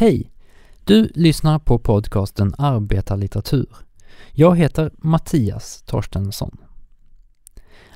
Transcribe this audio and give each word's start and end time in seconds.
Hej! 0.00 0.30
Du 0.84 1.10
lyssnar 1.14 1.58
på 1.58 1.78
podcasten 1.78 2.54
Arbetarlitteratur. 2.58 3.68
Jag 4.32 4.56
heter 4.56 4.90
Mattias 4.98 5.82
Torstensson. 5.82 6.56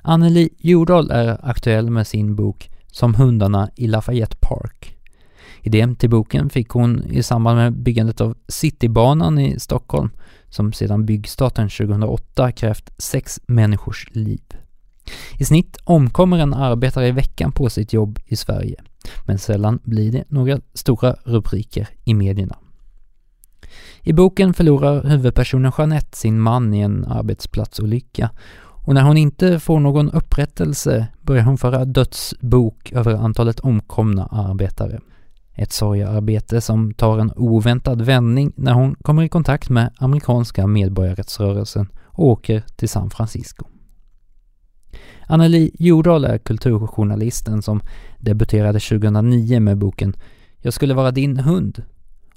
Anneli 0.02 0.48
Jordahl 0.58 1.10
är 1.10 1.48
aktuell 1.48 1.90
med 1.90 2.06
sin 2.06 2.36
bok 2.36 2.70
Som 2.86 3.14
hundarna 3.14 3.70
i 3.76 3.86
Lafayette 3.86 4.36
Park. 4.40 4.96
Idén 5.60 5.96
till 5.96 6.10
boken 6.10 6.50
fick 6.50 6.68
hon 6.68 7.04
i 7.10 7.22
samband 7.22 7.56
med 7.56 7.72
byggandet 7.72 8.20
av 8.20 8.36
Citybanan 8.48 9.38
i 9.38 9.60
Stockholm 9.60 10.10
som 10.48 10.72
sedan 10.72 11.06
byggstarten 11.06 11.68
2008 11.68 12.52
krävt 12.52 12.90
sex 12.98 13.40
människors 13.46 14.08
liv. 14.12 14.42
I 15.38 15.44
snitt 15.44 15.76
omkommer 15.84 16.38
en 16.38 16.54
arbetare 16.54 17.08
i 17.08 17.12
veckan 17.12 17.52
på 17.52 17.70
sitt 17.70 17.92
jobb 17.92 18.18
i 18.26 18.36
Sverige, 18.36 18.76
men 19.24 19.38
sällan 19.38 19.78
blir 19.82 20.12
det 20.12 20.24
några 20.28 20.60
stora 20.74 21.16
rubriker 21.24 21.88
i 22.04 22.14
medierna. 22.14 22.56
I 24.02 24.12
boken 24.12 24.54
förlorar 24.54 25.04
huvudpersonen 25.04 25.72
Jeanette 25.78 26.16
sin 26.16 26.40
man 26.40 26.74
i 26.74 26.80
en 26.80 27.04
arbetsplatsolycka 27.04 28.30
och 28.84 28.94
när 28.94 29.02
hon 29.02 29.16
inte 29.16 29.60
får 29.60 29.80
någon 29.80 30.10
upprättelse 30.10 31.06
börjar 31.20 31.42
hon 31.42 31.58
föra 31.58 31.84
dödsbok 31.84 32.92
över 32.92 33.14
antalet 33.14 33.60
omkomna 33.60 34.26
arbetare. 34.26 35.00
Ett 35.54 35.72
sorgearbete 35.72 36.60
som 36.60 36.94
tar 36.94 37.18
en 37.18 37.32
oväntad 37.36 38.02
vändning 38.02 38.52
när 38.56 38.72
hon 38.72 38.94
kommer 38.94 39.22
i 39.22 39.28
kontakt 39.28 39.68
med 39.68 39.90
amerikanska 39.98 40.66
medborgarrättsrörelsen 40.66 41.88
och 42.04 42.26
åker 42.26 42.62
till 42.76 42.88
San 42.88 43.10
Francisco. 43.10 43.66
Anneli 45.32 45.70
Jordahl 45.78 46.24
är 46.24 46.38
kulturjournalisten 46.38 47.62
som 47.62 47.80
debuterade 48.18 48.80
2009 48.80 49.60
med 49.60 49.78
boken 49.78 50.16
Jag 50.58 50.72
skulle 50.72 50.94
vara 50.94 51.10
din 51.10 51.36
hund 51.36 51.82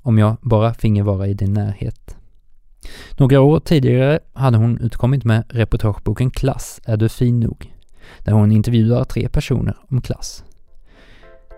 om 0.02 0.17
jag 0.17 0.38
bara 0.41 0.73
finge 0.73 1.03
vara 1.03 1.27
i 1.27 1.34
din 1.34 1.53
närhet. 1.53 2.16
Några 3.17 3.42
år 3.42 3.59
tidigare 3.59 4.20
hade 4.33 4.58
hon 4.58 4.78
utkommit 4.81 5.23
med 5.23 5.44
reportageboken 5.50 6.31
Klass, 6.31 6.81
är 6.86 6.97
du 6.97 7.09
fin 7.09 7.39
nog? 7.39 7.73
Där 8.20 8.31
hon 8.31 8.52
intervjuar 8.52 9.03
tre 9.03 9.30
personer 9.30 9.77
om 9.89 10.02
klass. 10.02 10.44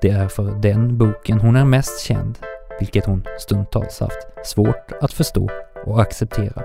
Det 0.01 0.09
är 0.09 0.27
för 0.27 0.61
den 0.61 0.97
boken 0.97 1.39
hon 1.39 1.55
är 1.55 1.65
mest 1.65 2.01
känd, 2.01 2.37
vilket 2.79 3.05
hon 3.05 3.23
stundtals 3.39 3.99
haft 3.99 4.27
svårt 4.45 4.91
att 5.01 5.13
förstå 5.13 5.49
och 5.85 6.01
acceptera. 6.01 6.63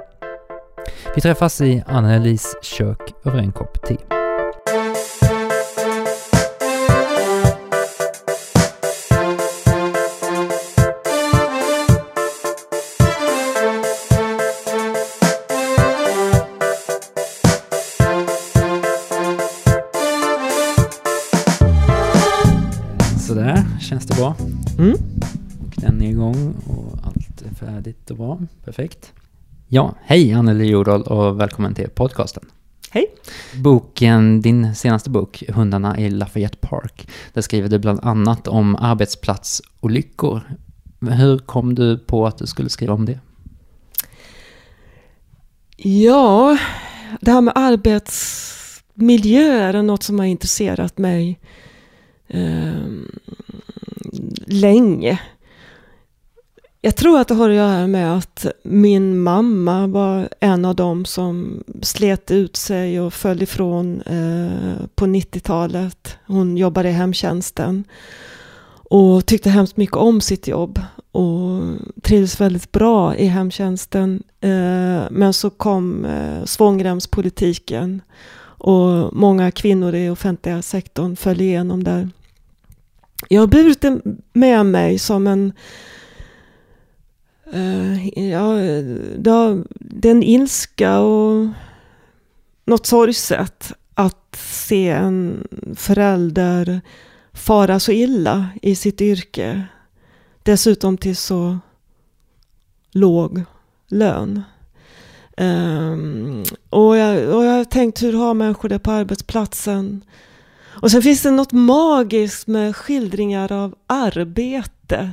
Vi 1.14 1.20
träffas 1.20 1.60
i 1.60 1.82
Annelies 1.86 2.56
kök 2.62 3.12
över 3.24 3.38
en 3.38 3.52
kopp 3.52 3.86
te. 3.86 4.21
Mm. 24.82 24.96
Och 25.60 25.74
den 25.76 26.02
är 26.02 26.10
igång 26.10 26.54
och 26.66 26.98
allt 27.04 27.42
är 27.42 27.54
färdigt 27.54 28.10
och 28.10 28.16
bra. 28.16 28.38
Perfekt. 28.64 29.12
Ja, 29.68 29.94
hej 30.02 30.32
Anneli 30.32 30.66
Jordahl 30.66 31.02
och 31.02 31.40
välkommen 31.40 31.74
till 31.74 31.88
podcasten. 31.88 32.44
Hej. 32.90 33.06
Boken, 33.56 34.40
din 34.40 34.74
senaste 34.74 35.10
bok, 35.10 35.42
Hundarna 35.48 35.98
i 35.98 36.10
Lafayette 36.10 36.56
Park, 36.60 37.08
där 37.32 37.42
skriver 37.42 37.68
du 37.68 37.78
bland 37.78 38.00
annat 38.02 38.48
om 38.48 38.76
arbetsplatsolyckor. 38.76 40.42
Hur 41.00 41.38
kom 41.38 41.74
du 41.74 41.98
på 41.98 42.26
att 42.26 42.38
du 42.38 42.46
skulle 42.46 42.68
skriva 42.68 42.94
om 42.94 43.04
det? 43.06 43.20
Ja, 45.76 46.58
det 47.20 47.30
här 47.30 47.40
med 47.40 47.52
arbetsmiljö 47.56 49.52
är 49.52 49.82
något 49.82 50.02
som 50.02 50.18
har 50.18 50.26
intresserat 50.26 50.98
mig 50.98 51.40
eh, 52.28 52.72
länge. 54.52 55.20
Jag 56.84 56.96
tror 56.96 57.20
att 57.20 57.28
det 57.28 57.34
har 57.34 57.50
att 57.50 57.56
göra 57.56 57.86
med 57.86 58.16
att 58.16 58.46
min 58.62 59.18
mamma 59.18 59.86
var 59.86 60.28
en 60.40 60.64
av 60.64 60.74
dem 60.74 61.04
som 61.04 61.64
slet 61.82 62.30
ut 62.30 62.56
sig 62.56 63.00
och 63.00 63.14
föll 63.14 63.42
ifrån 63.42 64.00
eh, 64.00 64.86
på 64.94 65.06
90-talet. 65.06 66.16
Hon 66.26 66.56
jobbade 66.56 66.88
i 66.88 66.92
hemtjänsten 66.92 67.84
och 68.90 69.26
tyckte 69.26 69.50
hemskt 69.50 69.76
mycket 69.76 69.96
om 69.96 70.20
sitt 70.20 70.48
jobb 70.48 70.80
och 71.12 71.60
trivdes 72.02 72.40
väldigt 72.40 72.72
bra 72.72 73.16
i 73.16 73.26
hemtjänsten. 73.26 74.22
Eh, 74.40 75.02
men 75.10 75.32
så 75.32 75.50
kom 75.50 76.04
eh, 76.04 76.44
svångremspolitiken 76.44 78.02
och 78.42 79.14
många 79.16 79.50
kvinnor 79.50 79.94
i 79.94 80.10
offentliga 80.10 80.62
sektorn 80.62 81.16
föll 81.16 81.40
igenom 81.40 81.84
där. 81.84 82.08
Jag 83.28 83.40
har 83.40 83.46
burit 83.46 83.80
det 83.80 84.00
med 84.32 84.66
mig 84.66 84.98
som 84.98 85.26
en 85.26 85.52
Uh, 87.54 88.18
ja, 88.30 88.54
det, 89.16 89.64
det 89.74 90.08
är 90.08 90.12
en 90.12 90.22
ilska 90.22 90.98
och 90.98 91.48
något 92.64 92.86
sorgset 92.86 93.72
att 93.94 94.36
se 94.36 94.88
en 94.88 95.48
förälder 95.76 96.80
fara 97.32 97.80
så 97.80 97.92
illa 97.92 98.48
i 98.62 98.74
sitt 98.74 99.00
yrke. 99.00 99.64
Dessutom 100.42 100.96
till 100.98 101.16
så 101.16 101.58
låg 102.90 103.42
lön. 103.88 104.42
Um, 105.36 106.44
och, 106.70 106.96
jag, 106.96 107.34
och 107.36 107.44
jag 107.44 107.52
har 107.52 107.64
tänkt 107.64 108.02
hur 108.02 108.12
har 108.12 108.34
människor 108.34 108.68
det 108.68 108.78
på 108.78 108.90
arbetsplatsen? 108.90 110.04
Och 110.82 110.90
sen 110.90 111.02
finns 111.02 111.22
det 111.22 111.30
något 111.30 111.52
magiskt 111.52 112.46
med 112.46 112.76
skildringar 112.76 113.52
av 113.52 113.74
arbete. 113.86 115.10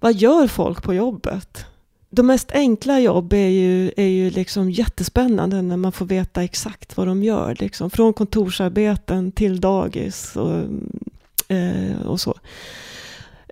Vad 0.00 0.14
gör 0.14 0.46
folk 0.46 0.82
på 0.82 0.94
jobbet? 0.94 1.66
De 2.10 2.26
mest 2.26 2.52
enkla 2.52 3.00
jobb 3.00 3.32
är 3.32 3.48
ju, 3.48 3.92
är 3.96 4.06
ju 4.06 4.30
liksom 4.30 4.70
jättespännande 4.70 5.62
när 5.62 5.76
man 5.76 5.92
får 5.92 6.06
veta 6.06 6.44
exakt 6.44 6.96
vad 6.96 7.06
de 7.06 7.22
gör. 7.22 7.56
Liksom. 7.58 7.90
Från 7.90 8.12
kontorsarbeten 8.12 9.32
till 9.32 9.60
dagis 9.60 10.36
och, 10.36 10.54
eh, 11.48 12.06
och 12.06 12.20
så. 12.20 12.34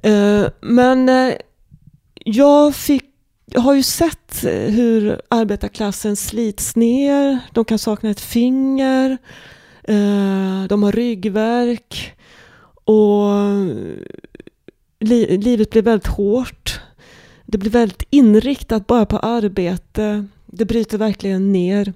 Eh, 0.02 0.46
men 0.60 1.08
eh, 1.08 1.34
jag 2.14 2.74
fick 2.74 3.04
har 3.54 3.74
ju 3.74 3.82
sett 3.82 4.44
hur 4.44 5.20
arbetarklassen 5.28 6.16
slits 6.16 6.76
ner. 6.76 7.38
De 7.52 7.64
kan 7.64 7.78
sakna 7.78 8.10
ett 8.10 8.20
finger. 8.20 9.18
Eh, 9.88 10.64
de 10.68 10.82
har 10.82 10.92
ryggverk. 10.92 12.12
Och 12.84 13.30
li 15.00 15.38
livet 15.38 15.70
blir 15.70 15.82
väldigt 15.82 16.06
hårt. 16.06 16.80
Det 17.44 17.58
blir 17.58 17.70
väldigt 17.70 18.02
inriktat 18.10 18.86
bara 18.86 19.06
på 19.06 19.18
arbete. 19.18 20.26
Det 20.46 20.64
bryter 20.64 20.98
verkligen 20.98 21.52
ner. 21.52 21.92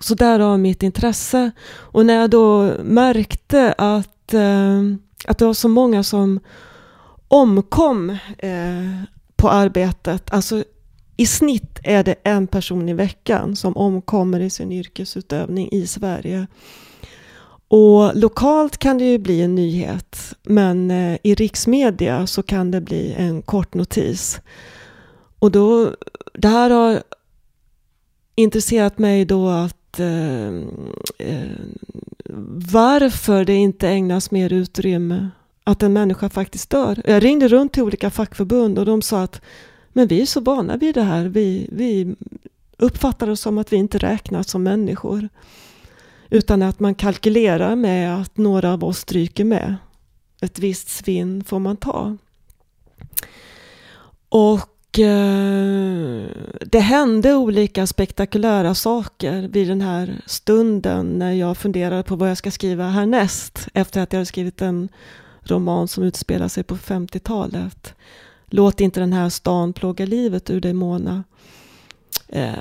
Så 0.00 0.14
därav 0.14 0.58
mitt 0.58 0.82
intresse. 0.82 1.50
Och 1.70 2.06
när 2.06 2.14
jag 2.14 2.30
då 2.30 2.72
märkte 2.82 3.74
att, 3.78 4.34
eh, 4.34 4.80
att 5.24 5.38
det 5.38 5.44
var 5.44 5.54
så 5.54 5.68
många 5.68 6.02
som 6.02 6.40
omkom 7.28 8.10
eh, 8.38 9.02
på 9.36 9.50
arbetet. 9.50 10.30
Alltså 10.32 10.64
i 11.16 11.26
snitt 11.26 11.69
är 11.82 12.04
det 12.04 12.14
en 12.22 12.46
person 12.46 12.88
i 12.88 12.94
veckan 12.94 13.56
som 13.56 13.76
omkommer 13.76 14.40
i 14.40 14.50
sin 14.50 14.72
yrkesutövning 14.72 15.68
i 15.72 15.86
Sverige. 15.86 16.46
Och 17.68 18.16
lokalt 18.16 18.78
kan 18.78 18.98
det 18.98 19.04
ju 19.04 19.18
bli 19.18 19.42
en 19.42 19.54
nyhet, 19.54 20.34
men 20.42 20.90
eh, 20.90 21.18
i 21.22 21.34
riksmedia 21.34 22.26
så 22.26 22.42
kan 22.42 22.70
det 22.70 22.80
bli 22.80 23.14
en 23.18 23.42
kort 23.42 23.74
notis. 23.74 24.40
Och 25.38 25.50
då, 25.50 25.94
det 26.34 26.48
här 26.48 26.70
har 26.70 27.02
intresserat 28.34 28.98
mig 28.98 29.24
då 29.24 29.48
att 29.48 30.00
eh, 30.00 30.48
eh, 31.18 31.50
varför 32.72 33.44
det 33.44 33.54
inte 33.54 33.88
ägnas 33.88 34.30
mer 34.30 34.52
utrymme 34.52 35.28
att 35.64 35.82
en 35.82 35.92
människa 35.92 36.28
faktiskt 36.28 36.70
dör. 36.70 37.02
Jag 37.04 37.24
ringde 37.24 37.48
runt 37.48 37.72
till 37.72 37.82
olika 37.82 38.10
fackförbund 38.10 38.78
och 38.78 38.86
de 38.86 39.02
sa 39.02 39.22
att 39.22 39.40
men 39.92 40.08
vi 40.08 40.20
är 40.20 40.26
så 40.26 40.40
vana 40.40 40.76
vid 40.76 40.94
det 40.94 41.02
här. 41.02 41.24
Vi, 41.24 41.68
vi 41.72 42.14
uppfattar 42.78 43.26
det 43.26 43.36
som 43.36 43.58
att 43.58 43.72
vi 43.72 43.76
inte 43.76 43.98
räknas 43.98 44.48
som 44.48 44.62
människor. 44.62 45.28
Utan 46.30 46.62
att 46.62 46.80
man 46.80 46.94
kalkylerar 46.94 47.76
med 47.76 48.20
att 48.20 48.36
några 48.36 48.72
av 48.72 48.84
oss 48.84 48.98
stryker 48.98 49.44
med. 49.44 49.76
Ett 50.40 50.58
visst 50.58 50.88
svinn 50.88 51.44
får 51.44 51.58
man 51.58 51.76
ta. 51.76 52.16
Och 54.28 54.98
eh, 54.98 56.24
det 56.66 56.80
hände 56.80 57.34
olika 57.34 57.86
spektakulära 57.86 58.74
saker 58.74 59.48
vid 59.48 59.68
den 59.68 59.80
här 59.80 60.22
stunden 60.26 61.06
när 61.18 61.32
jag 61.32 61.58
funderade 61.58 62.02
på 62.02 62.16
vad 62.16 62.30
jag 62.30 62.36
ska 62.36 62.50
skriva 62.50 62.88
härnäst. 62.88 63.68
Efter 63.74 64.00
att 64.00 64.12
jag 64.12 64.18
hade 64.18 64.26
skrivit 64.26 64.62
en 64.62 64.88
roman 65.42 65.88
som 65.88 66.04
utspelar 66.04 66.48
sig 66.48 66.62
på 66.62 66.76
50-talet. 66.76 67.94
Låt 68.50 68.80
inte 68.80 69.00
den 69.00 69.12
här 69.12 69.28
stan 69.28 69.72
plåga 69.72 70.06
livet 70.06 70.50
ur 70.50 70.60
dig 70.60 70.72
Mona. 70.72 71.24
Eh, 72.28 72.52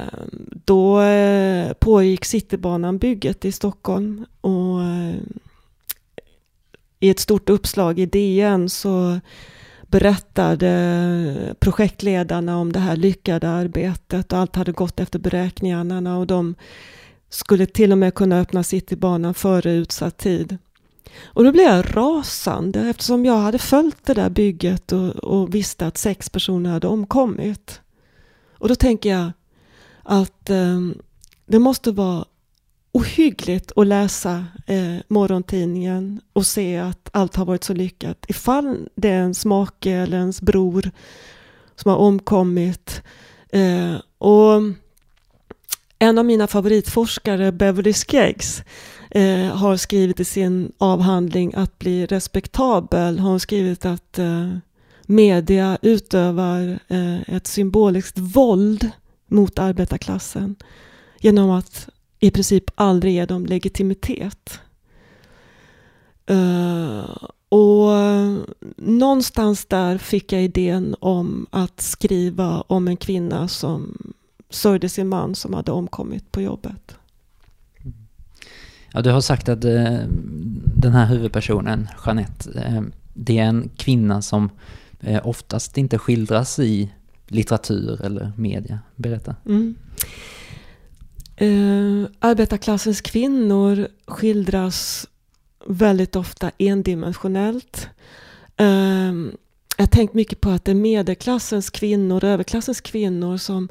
då 0.66 1.02
eh, 1.02 1.74
pågick 1.74 2.26
Citybanan-bygget 2.26 3.46
i 3.46 3.52
Stockholm 3.52 4.26
och 4.42 4.84
eh, 4.84 5.16
i 7.00 7.10
ett 7.10 7.20
stort 7.20 7.50
uppslag 7.50 8.00
i 8.00 8.06
DN 8.06 8.70
så 8.70 9.20
berättade 9.88 11.56
projektledarna 11.60 12.58
om 12.58 12.72
det 12.72 12.80
här 12.80 12.96
lyckade 12.96 13.50
arbetet 13.50 14.34
och 14.34 14.40
allt 14.40 14.56
hade 14.56 14.72
gått 14.72 15.00
efter 15.00 15.20
beräkningarna 15.20 16.18
och 16.18 16.28
de 16.28 16.56
skulle 17.30 17.66
till 17.66 17.92
och 17.92 17.98
med 17.98 18.14
kunna 18.14 18.40
öppna 18.40 18.64
Citybanan 18.64 19.34
före 19.34 19.72
utsatt 19.72 20.18
tid. 20.18 20.58
Och 21.24 21.44
då 21.44 21.52
blev 21.52 21.66
jag 21.66 21.98
rasande 21.98 22.80
eftersom 22.80 23.26
jag 23.26 23.38
hade 23.38 23.60
följt 23.60 24.06
det 24.06 24.14
där 24.14 24.30
bygget 24.30 24.92
och, 24.92 25.16
och 25.16 25.56
visste 25.56 25.88
att 25.88 25.98
sex 25.98 26.30
personer 26.30 26.70
hade 26.70 26.88
omkommit. 26.88 27.82
Och 28.54 28.68
då 28.68 28.76
tänker 28.76 29.10
jag 29.10 29.32
att 30.04 30.50
eh, 30.50 30.80
det 31.46 31.60
måste 31.60 31.92
vara 31.92 32.26
ohyggligt 32.92 33.72
att 33.76 33.88
läsa 33.88 34.46
eh, 34.66 34.96
morgontidningen 35.08 36.22
och 36.34 36.46
se 36.46 36.78
att 36.78 37.10
allt 37.14 37.36
har 37.36 37.46
varit 37.46 37.64
så 37.64 37.74
lyckat. 37.74 38.26
Ifall 38.28 38.90
det 38.96 39.10
är 39.10 39.20
ens 39.20 39.46
make 39.46 39.92
eller 39.92 40.18
ens 40.18 40.42
bror 40.42 40.92
som 41.76 41.92
har 41.92 41.98
omkommit. 41.98 43.02
Eh, 43.50 43.96
och 44.18 44.62
en 46.00 46.18
av 46.18 46.26
mina 46.26 46.48
favoritforskare, 46.48 47.52
Beverly 47.52 47.94
Skeggs, 47.94 48.64
eh, 49.10 49.46
har 49.46 49.78
skrivit 49.78 50.20
i 50.20 50.26
sin 50.26 50.72
avhandling 50.78 51.54
Att 51.56 51.80
bli 51.80 52.06
respektabel, 52.06 53.20
har 53.20 53.30
hon 53.30 53.40
skrivit 53.40 53.86
att 53.86 54.20
eh, 54.20 54.54
media 55.06 55.78
utövar 55.82 56.80
eh, 56.88 57.36
ett 57.36 57.48
symboliskt 57.48 58.18
våld 58.18 58.92
mot 59.28 59.60
arbetarklassen 59.60 60.56
genom 61.20 61.50
att 61.50 61.90
i 62.20 62.32
princip 62.32 62.72
aldrig 62.76 63.14
ge 63.14 63.26
dem 63.26 63.46
legitimitet. 63.46 64.60
Uh, 66.32 67.16
och 67.50 67.94
eh, 67.94 68.38
någonstans 68.78 69.66
där 69.66 69.98
fick 69.98 70.34
jag 70.34 70.44
idén 70.44 70.96
om 71.00 71.48
att 71.50 71.82
skriva 71.82 72.62
om 72.62 72.88
en 72.88 72.98
kvinna 72.98 73.48
som 73.48 73.98
sörjde 74.50 74.90
sin 74.90 75.08
man 75.08 75.36
som 75.36 75.54
hade 75.54 75.72
omkommit 75.72 76.32
på 76.32 76.42
jobbet. 76.42 76.96
Ja, 78.94 79.02
du 79.02 79.12
har 79.12 79.22
sagt 79.22 79.50
att 79.50 79.66
eh, 79.66 80.00
den 80.76 80.94
här 80.94 81.06
huvudpersonen, 81.06 81.88
Jeanette, 82.06 82.60
eh, 82.60 82.82
det 83.14 83.38
är 83.38 83.44
en 83.44 83.70
kvinna 83.78 84.22
som 84.22 84.50
eh, 85.00 85.28
oftast 85.28 85.78
inte 85.78 85.98
skildras 85.98 86.60
i 86.60 86.94
litteratur 87.28 88.06
eller 88.06 88.32
media. 88.38 88.80
Berätta. 88.96 89.36
Mm. 89.46 89.76
Eh, 91.36 92.10
arbetarklassens 92.20 93.02
kvinnor 93.02 93.88
skildras 94.08 95.08
väldigt 95.68 96.16
ofta 96.16 96.52
endimensionellt. 96.58 97.90
Eh, 98.58 99.14
jag 99.78 99.84
har 99.84 99.92
tänkt 99.92 100.14
mycket 100.14 100.42
på 100.42 100.50
att 100.50 100.66
det 100.66 100.72
är 100.72 100.76
medelklassens 100.76 101.70
kvinnor, 101.70 102.24
överklassens 102.24 102.82
kvinnor 102.82 103.38
som 103.38 103.70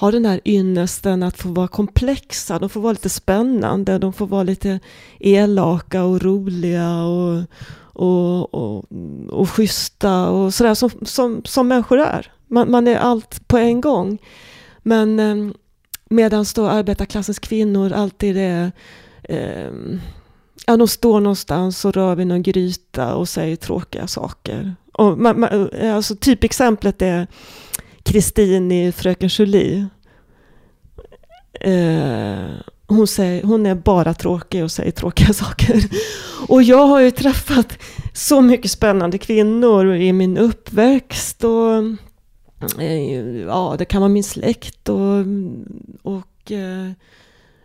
har 0.00 0.12
den 0.12 0.26
här 0.26 0.40
ynnesten 0.44 1.22
att 1.22 1.36
få 1.36 1.48
vara 1.48 1.68
komplexa, 1.68 2.58
de 2.58 2.68
får 2.68 2.80
vara 2.80 2.92
lite 2.92 3.08
spännande, 3.08 3.98
de 3.98 4.12
får 4.12 4.26
vara 4.26 4.42
lite 4.42 4.80
elaka 5.18 6.04
och 6.04 6.22
roliga 6.22 7.02
och, 7.02 7.42
och, 7.82 8.54
och, 8.54 8.84
och 9.28 9.50
schyssta 9.50 10.28
och 10.30 10.54
sådär 10.54 10.74
som, 10.74 10.90
som, 11.02 11.42
som 11.44 11.68
människor 11.68 11.98
är. 11.98 12.32
Man, 12.46 12.70
man 12.70 12.88
är 12.88 12.96
allt 12.96 13.48
på 13.48 13.58
en 13.58 13.80
gång. 13.80 14.18
Men 14.82 15.20
eh, 15.20 15.54
Medan 16.10 16.44
då 16.54 16.66
arbetarklassens 16.66 17.38
kvinnor 17.38 17.92
alltid 17.92 18.36
är 18.36 18.72
eh, 19.22 19.70
Ja, 20.66 20.76
de 20.76 20.88
står 20.88 21.20
någonstans 21.20 21.84
och 21.84 21.94
rör 21.94 22.14
vid 22.14 22.26
någon 22.26 22.42
gryta 22.42 23.14
och 23.14 23.28
säger 23.28 23.56
tråkiga 23.56 24.06
saker. 24.06 24.74
Och 24.92 25.18
man, 25.18 25.40
man, 25.40 25.70
alltså 25.94 26.16
typexemplet 26.16 27.02
är 27.02 27.26
Kristin 28.02 28.72
i 28.72 28.92
Fröken 28.92 29.28
Julie. 29.28 29.86
Eh, 31.60 32.50
hon, 32.86 33.06
säger, 33.06 33.42
hon 33.42 33.66
är 33.66 33.74
bara 33.74 34.14
tråkig 34.14 34.64
och 34.64 34.70
säger 34.70 34.90
tråkiga 34.90 35.32
saker. 35.32 35.84
Och 36.48 36.62
jag 36.62 36.86
har 36.86 37.00
ju 37.00 37.10
träffat 37.10 37.78
så 38.14 38.40
mycket 38.40 38.70
spännande 38.70 39.18
kvinnor 39.18 39.94
i 39.94 40.12
min 40.12 40.38
uppväxt. 40.38 41.44
Och 41.44 41.82
Eh, 42.78 43.40
ja, 43.40 43.74
det 43.78 43.84
kan 43.84 44.00
vara 44.00 44.08
min 44.08 44.24
släkt 44.24 44.88
och, 44.88 45.24
och 46.02 46.52
eh, 46.52 46.90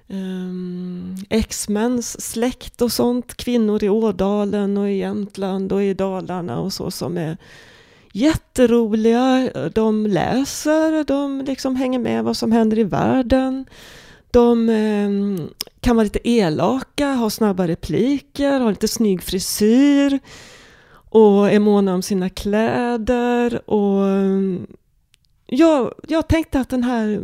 um, 0.08 1.16
ex-mäns 1.30 2.22
släkt 2.22 2.82
och 2.82 2.92
sånt. 2.92 3.38
Kvinnor 3.38 3.84
i 3.84 3.90
Ådalen 3.90 4.78
och 4.78 4.90
i 4.90 4.98
Jämtland 4.98 5.72
och 5.72 5.84
i 5.84 5.94
Dalarna 5.94 6.60
och 6.60 6.74
så 6.74 6.92
som 6.92 7.18
är 7.18 7.38
jätteroliga. 8.16 9.50
De 9.74 10.08
läser, 10.08 11.04
de 11.04 11.42
liksom 11.42 11.76
hänger 11.76 12.00
med 12.00 12.24
vad 12.24 12.38
som 12.38 12.52
händer 12.52 12.80
i 12.80 12.84
världen. 12.84 13.66
De 14.32 14.70
eh, 14.70 15.10
kan 15.80 15.96
vara 15.96 16.04
lite 16.04 16.30
elaka, 16.30 17.14
ha 17.14 17.30
snabba 17.30 17.68
repliker, 17.68 18.60
ha 18.60 18.70
lite 18.70 18.88
snygg 18.88 19.24
frisyr 19.24 20.20
och 21.10 21.52
är 21.52 21.60
måna 21.60 21.94
om 21.94 22.02
sina 22.02 22.30
kläder 22.30 23.70
och 23.70 24.08
ehm, 24.08 24.68
jag, 25.46 25.94
jag 26.08 26.28
tänkte 26.28 26.60
att 26.60 26.70
den 26.70 26.84
här 26.84 27.22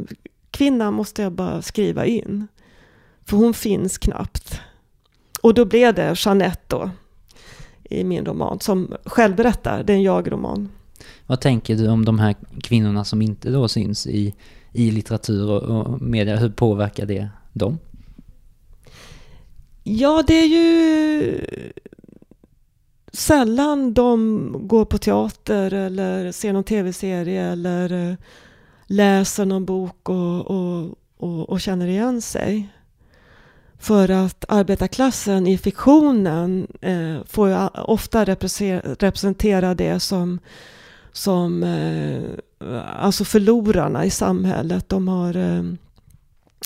kvinnan 0.51 0.93
måste 0.93 1.21
jag 1.21 1.31
bara 1.31 1.61
skriva 1.61 2.05
in. 2.05 2.47
För 3.25 3.37
hon 3.37 3.53
finns 3.53 3.97
knappt. 3.97 4.59
Och 5.41 5.53
då 5.53 5.65
blev 5.65 5.93
det 5.93 6.15
Jeanette 6.17 6.61
då, 6.67 6.89
i 7.83 8.03
min 8.03 8.25
roman, 8.25 8.59
som 8.59 8.95
själv 9.05 9.35
berättar. 9.35 9.83
Det 9.83 9.93
är 9.93 9.97
en 9.97 10.03
jag-roman. 10.03 10.69
Vad 11.31 11.39
tänker 11.41 11.75
du 11.75 11.87
om 11.87 12.05
de 12.05 12.19
här 12.19 12.35
kvinnorna 12.63 13.03
som 13.03 13.21
inte 13.21 13.49
då 13.49 13.67
syns 13.67 14.07
i, 14.07 14.33
i 14.71 14.91
litteratur 14.91 15.49
och, 15.49 15.61
och 15.61 16.01
media? 16.01 16.35
Hur 16.35 16.49
påverkar 16.49 17.05
det 17.05 17.29
dem? 17.53 17.79
Ja, 19.83 20.23
det 20.27 20.33
är 20.33 20.47
ju 20.47 21.45
sällan 23.13 23.93
de 23.93 24.67
går 24.67 24.85
på 24.85 24.97
teater 24.97 25.73
eller 25.73 26.31
ser 26.31 26.53
någon 26.53 26.63
tv-serie 26.63 27.43
eller 27.43 28.09
eh, 28.09 28.15
läser 28.85 29.45
någon 29.45 29.65
bok 29.65 30.09
och, 30.09 30.47
och, 30.47 30.95
och, 31.17 31.49
och, 31.49 31.61
känner 31.61 31.87
igen 31.87 32.21
sig. 32.21 32.69
För 33.79 34.09
att 34.09 34.45
arbetarklassen 34.47 35.47
i 35.47 35.57
fiktionen 35.57 36.67
eh, 36.81 37.17
får 37.25 37.49
ju 37.49 37.67
ofta 37.73 38.25
representera 38.25 39.75
det 39.75 39.99
som, 39.99 40.39
som 41.11 41.63
eh, 41.63 42.23
alltså 42.85 43.25
förlorarna 43.25 44.05
i 44.05 44.09
samhället. 44.09 44.89
De 44.89 45.07
har 45.07 45.35
eh, 45.35 45.63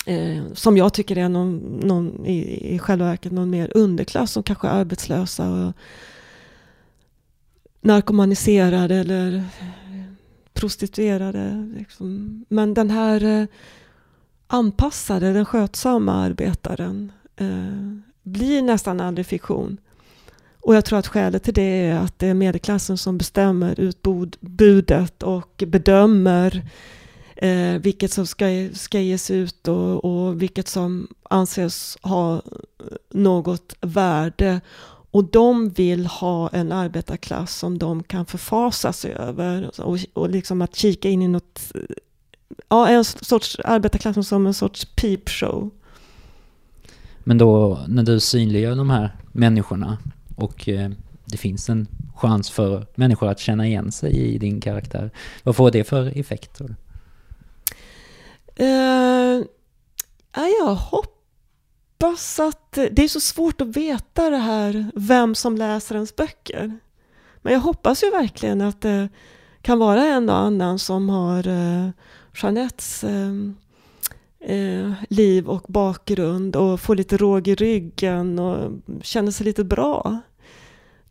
eh, 0.06 0.42
som 0.54 0.76
jag 0.76 0.94
tycker 0.94 1.18
är 1.18 1.28
någon, 1.28 1.58
någon 1.84 2.26
i, 2.26 2.74
i 2.74 2.78
själva 2.78 3.04
verket 3.04 3.32
någon 3.32 3.50
mer 3.50 3.72
underklass 3.74 4.32
som 4.32 4.42
kanske 4.42 4.68
är 4.68 4.72
arbetslösa 4.72 5.50
och 5.50 5.72
narkomaniserade 7.80 8.94
eller 8.94 9.44
prostituerade. 10.52 11.72
Liksom. 11.78 12.44
Men 12.48 12.74
den 12.74 12.90
här 12.90 13.24
eh, 13.24 13.46
anpassade, 14.46 15.32
den 15.32 15.44
skötsamma 15.44 16.12
arbetaren 16.12 17.12
eh, 17.36 17.98
blir 18.22 18.62
nästan 18.62 19.00
aldrig 19.00 19.26
fiktion. 19.26 19.78
Och 20.66 20.74
jag 20.74 20.84
tror 20.84 20.98
att 20.98 21.06
skälet 21.06 21.42
till 21.42 21.54
det 21.54 21.62
är 21.62 21.98
att 21.98 22.18
det 22.18 22.26
är 22.26 22.34
medelklassen 22.34 22.98
som 22.98 23.18
bestämmer 23.18 23.80
utbudet 23.80 25.22
och 25.22 25.64
bedömer 25.66 26.62
eh, 27.36 27.72
vilket 27.80 28.12
som 28.12 28.26
ska, 28.26 28.68
ska 28.72 29.00
ges 29.00 29.30
ut 29.30 29.68
och, 29.68 30.04
och 30.04 30.42
vilket 30.42 30.68
som 30.68 31.08
anses 31.30 31.98
ha 32.02 32.42
något 33.10 33.74
värde 33.80 34.60
och 35.10 35.24
de 35.24 35.70
vill 35.70 36.06
ha 36.06 36.48
en 36.48 36.72
arbetarklass 36.72 37.56
som 37.58 37.78
de 37.78 38.02
kan 38.02 38.26
förfasa 38.26 38.92
sig 38.92 39.12
över. 39.12 39.70
Och, 39.80 39.98
och 40.12 40.30
liksom 40.30 40.62
att 40.62 40.76
kika 40.76 41.08
in 41.08 41.22
i 41.22 41.28
något, 41.28 41.72
ja 42.68 42.88
en 42.88 43.04
sorts 43.04 43.58
arbetarklass 43.64 44.28
som 44.28 44.46
en 44.46 44.54
sorts 44.54 44.84
peepshow. 44.84 45.70
Men 47.18 47.38
då 47.38 47.78
när 47.88 48.02
du 48.02 48.20
synliggör 48.20 48.76
de 48.76 48.90
här 48.90 49.16
människorna 49.32 49.98
och 50.36 50.68
eh, 50.68 50.90
det 51.24 51.36
finns 51.36 51.68
en 51.68 51.86
chans 52.16 52.50
för 52.50 52.86
människor 52.94 53.28
att 53.28 53.40
känna 53.40 53.66
igen 53.66 53.92
sig 53.92 54.16
i 54.16 54.38
din 54.38 54.60
karaktär. 54.60 55.10
Vad 55.42 55.56
får 55.56 55.70
det 55.70 55.84
för 55.84 56.18
effekt 56.18 56.56
tror 56.56 56.68
du? 56.68 56.74
Uh, 58.64 59.44
jag 60.66 60.74
hoppas 60.74 62.40
att... 62.40 62.72
Det 62.72 63.04
är 63.04 63.08
så 63.08 63.20
svårt 63.20 63.60
att 63.60 63.76
veta 63.76 64.30
det 64.30 64.36
här, 64.36 64.90
vem 64.94 65.34
som 65.34 65.56
läser 65.56 65.94
ens 65.94 66.16
böcker. 66.16 66.78
Men 67.42 67.52
jag 67.52 67.60
hoppas 67.60 68.02
ju 68.02 68.10
verkligen 68.10 68.60
att 68.60 68.80
det 68.80 69.08
kan 69.62 69.78
vara 69.78 70.04
en 70.04 70.30
och 70.30 70.36
annan 70.36 70.78
som 70.78 71.08
har 71.08 71.48
uh, 71.48 71.88
Jeanettes 72.42 73.04
uh, 73.04 73.50
uh, 74.50 74.92
liv 75.08 75.48
och 75.48 75.64
bakgrund 75.68 76.56
och 76.56 76.80
får 76.80 76.94
lite 76.94 77.16
råg 77.16 77.48
i 77.48 77.54
ryggen 77.54 78.38
och 78.38 78.72
känner 79.02 79.32
sig 79.32 79.46
lite 79.46 79.64
bra. 79.64 80.20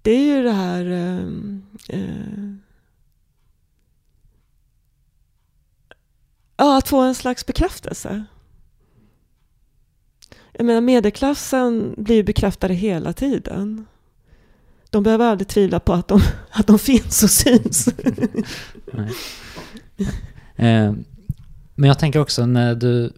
Det 0.06 0.12
är 0.12 0.36
ju 0.38 0.44
det 0.44 0.52
här 0.52 0.86
eh, 0.92 2.00
eh, 2.00 2.56
Ja, 6.58 6.78
att 6.78 6.88
få 6.88 7.02
en 7.02 7.16
slags 7.16 7.46
bekräftelse. 7.46 8.26
Jag 10.52 10.66
menar 10.66 10.82
medelklassen 10.82 11.96
blir 11.98 12.24
bekräftade 12.24 12.74
hela 12.74 13.14
tiden. 13.14 13.86
De 14.90 15.04
behöver 15.04 15.26
aldrig 15.26 15.48
tvivla 15.48 15.80
på 15.80 15.94
att 15.94 16.08
de, 16.08 16.22
att 16.50 16.68
de 16.68 16.80
finns 16.80 17.24
och 17.24 17.30
syns. 17.30 17.88
eh, 20.56 20.94
men 21.76 21.88
jag 21.88 22.00
tänker 22.00 22.20
också 22.20 22.46
när 22.46 22.76
du, 22.76 23.14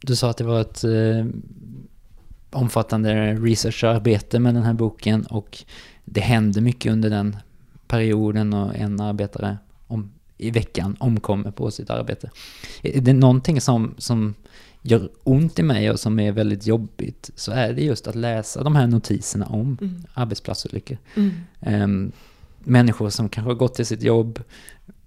du 0.00 0.16
sa 0.16 0.30
att 0.30 0.36
det 0.36 0.44
var 0.44 0.60
ett 0.60 0.84
eh, 0.84 1.26
omfattande 2.50 3.34
researcharbete 3.34 4.38
med 4.38 4.54
den 4.54 4.62
här 4.62 4.74
boken 4.74 5.26
och 5.26 5.64
det 6.12 6.20
hände 6.20 6.60
mycket 6.60 6.92
under 6.92 7.10
den 7.10 7.36
perioden 7.86 8.52
och 8.52 8.76
en 8.76 9.00
arbetare 9.00 9.58
om, 9.86 10.12
i 10.38 10.50
veckan 10.50 10.96
omkommer 11.00 11.50
på 11.50 11.70
sitt 11.70 11.90
arbete. 11.90 12.30
Är 12.82 13.00
det 13.00 13.12
någonting 13.12 13.60
som, 13.60 13.94
som 13.98 14.34
gör 14.82 15.10
ont 15.24 15.58
i 15.58 15.62
mig 15.62 15.90
och 15.90 16.00
som 16.00 16.20
är 16.20 16.32
väldigt 16.32 16.66
jobbigt 16.66 17.30
så 17.34 17.52
är 17.52 17.72
det 17.72 17.82
just 17.82 18.06
att 18.06 18.14
läsa 18.14 18.62
de 18.62 18.76
här 18.76 18.86
notiserna 18.86 19.46
om 19.46 19.78
mm. 19.80 20.04
arbetsplatsolyckor. 20.14 20.98
Mm. 21.14 21.32
Um, 21.82 22.12
människor 22.58 23.10
som 23.10 23.28
kanske 23.28 23.50
har 23.50 23.56
gått 23.56 23.74
till 23.74 23.86
sitt 23.86 24.02
jobb 24.02 24.40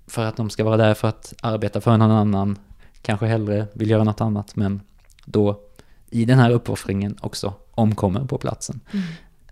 för 0.07 0.25
att 0.25 0.37
de 0.37 0.49
ska 0.49 0.63
vara 0.63 0.77
där 0.77 0.93
för 0.93 1.07
att 1.07 1.33
arbeta 1.41 1.81
för 1.81 1.97
någon 1.97 2.11
annan, 2.11 2.57
kanske 3.01 3.25
hellre 3.25 3.67
vill 3.73 3.89
göra 3.89 4.03
något 4.03 4.21
annat, 4.21 4.55
men 4.55 4.81
då 5.25 5.61
i 6.09 6.25
den 6.25 6.39
här 6.39 6.51
uppoffringen 6.51 7.17
också 7.21 7.53
omkommer 7.71 8.25
på 8.25 8.37
platsen. 8.37 8.79
Mm. 8.91 9.05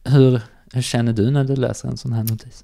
Hur, 0.04 0.42
hur 0.74 0.82
känner 0.82 1.14
du 1.14 1.32
när 1.32 1.44
du 1.44 1.56
läser 1.56 1.88
en 1.88 1.98
sån 1.98 2.14
här 2.14 2.24
notis? 2.24 2.64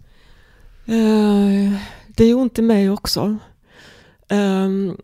Uh, 0.90 1.80
det 2.08 2.24
är 2.24 2.36
ont 2.36 2.60
i 2.60 2.62
mig 2.62 2.90
också. 2.90 3.38
Um, 4.30 4.98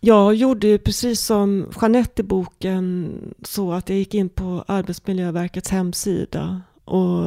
jag 0.00 0.34
gjorde 0.34 0.66
ju 0.66 0.78
precis 0.78 1.20
som 1.20 1.70
Jeanette 1.80 2.22
i 2.22 2.24
boken 2.24 3.12
så 3.42 3.72
att 3.72 3.88
jag 3.88 3.98
gick 3.98 4.14
in 4.14 4.28
på 4.28 4.64
Arbetsmiljöverkets 4.66 5.70
hemsida 5.70 6.60
och 6.84 7.24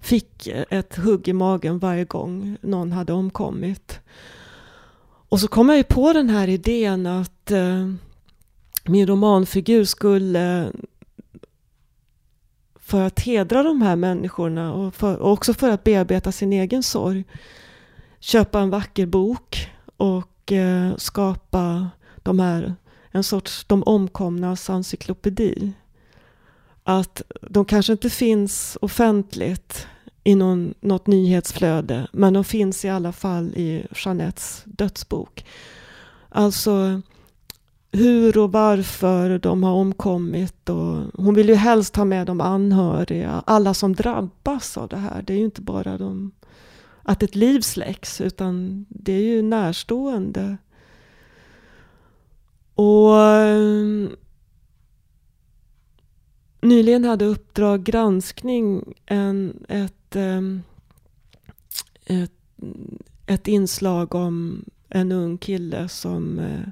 fick 0.00 0.48
ett 0.70 0.96
hugg 0.96 1.28
i 1.28 1.32
magen 1.32 1.78
varje 1.78 2.04
gång 2.04 2.56
någon 2.60 2.92
hade 2.92 3.12
omkommit. 3.12 4.00
Och 5.28 5.40
så 5.40 5.48
kom 5.48 5.68
jag 5.68 5.78
ju 5.78 5.84
på 5.84 6.12
den 6.12 6.30
här 6.30 6.48
idén 6.48 7.06
att 7.06 7.50
eh, 7.50 7.90
min 8.84 9.06
romanfigur 9.06 9.84
skulle 9.84 10.72
för 12.84 13.02
att 13.02 13.20
hedra 13.20 13.62
de 13.62 13.82
här 13.82 13.96
människorna 13.96 14.74
och, 14.74 14.94
för, 14.94 15.16
och 15.16 15.32
också 15.32 15.54
för 15.54 15.70
att 15.70 15.84
bearbeta 15.84 16.32
sin 16.32 16.52
egen 16.52 16.82
sorg 16.82 17.24
köpa 18.20 18.60
en 18.60 18.70
vacker 18.70 19.06
bok 19.06 19.70
och 19.96 20.52
eh, 20.52 20.96
skapa 20.96 21.90
de 22.16 22.40
här, 22.40 22.74
en 23.10 23.24
sorts 23.24 23.64
de 23.64 23.82
omkomnas 23.82 24.70
encyklopedi. 24.70 25.72
Att 26.84 27.22
de 27.40 27.64
kanske 27.64 27.92
inte 27.92 28.10
finns 28.10 28.78
offentligt 28.80 29.86
i 30.24 30.34
någon, 30.34 30.74
något 30.80 31.06
nyhetsflöde, 31.06 32.08
men 32.12 32.32
de 32.32 32.44
finns 32.44 32.84
i 32.84 32.88
alla 32.88 33.12
fall 33.12 33.54
i 33.56 33.86
Jeanettes 33.94 34.62
dödsbok. 34.64 35.44
Alltså 36.28 37.02
hur 37.94 38.38
och 38.38 38.52
varför 38.52 39.38
de 39.38 39.62
har 39.62 39.72
omkommit. 39.72 40.68
Och 40.68 41.02
hon 41.14 41.34
vill 41.34 41.48
ju 41.48 41.54
helst 41.54 41.96
ha 41.96 42.04
med 42.04 42.26
de 42.26 42.40
anhöriga, 42.40 43.42
alla 43.46 43.74
som 43.74 43.94
drabbas 43.94 44.78
av 44.78 44.88
det 44.88 44.96
här. 44.96 45.22
Det 45.22 45.32
är 45.32 45.38
ju 45.38 45.44
inte 45.44 45.62
bara 45.62 45.98
de, 45.98 46.32
att 47.02 47.22
ett 47.22 47.34
liv 47.34 47.60
släcks, 47.60 48.20
utan 48.20 48.86
det 48.88 49.12
är 49.12 49.22
ju 49.22 49.42
närstående. 49.42 50.56
Och 52.74 53.20
eh, 53.20 54.08
nyligen 56.60 57.04
hade 57.04 57.24
Uppdrag 57.24 57.84
granskning 57.84 58.94
en, 59.06 59.64
ett, 59.68 60.16
eh, 60.16 60.40
ett, 62.06 62.32
ett 63.26 63.48
inslag 63.48 64.14
om 64.14 64.64
en 64.88 65.12
ung 65.12 65.38
kille 65.38 65.88
som 65.88 66.38
eh, 66.38 66.68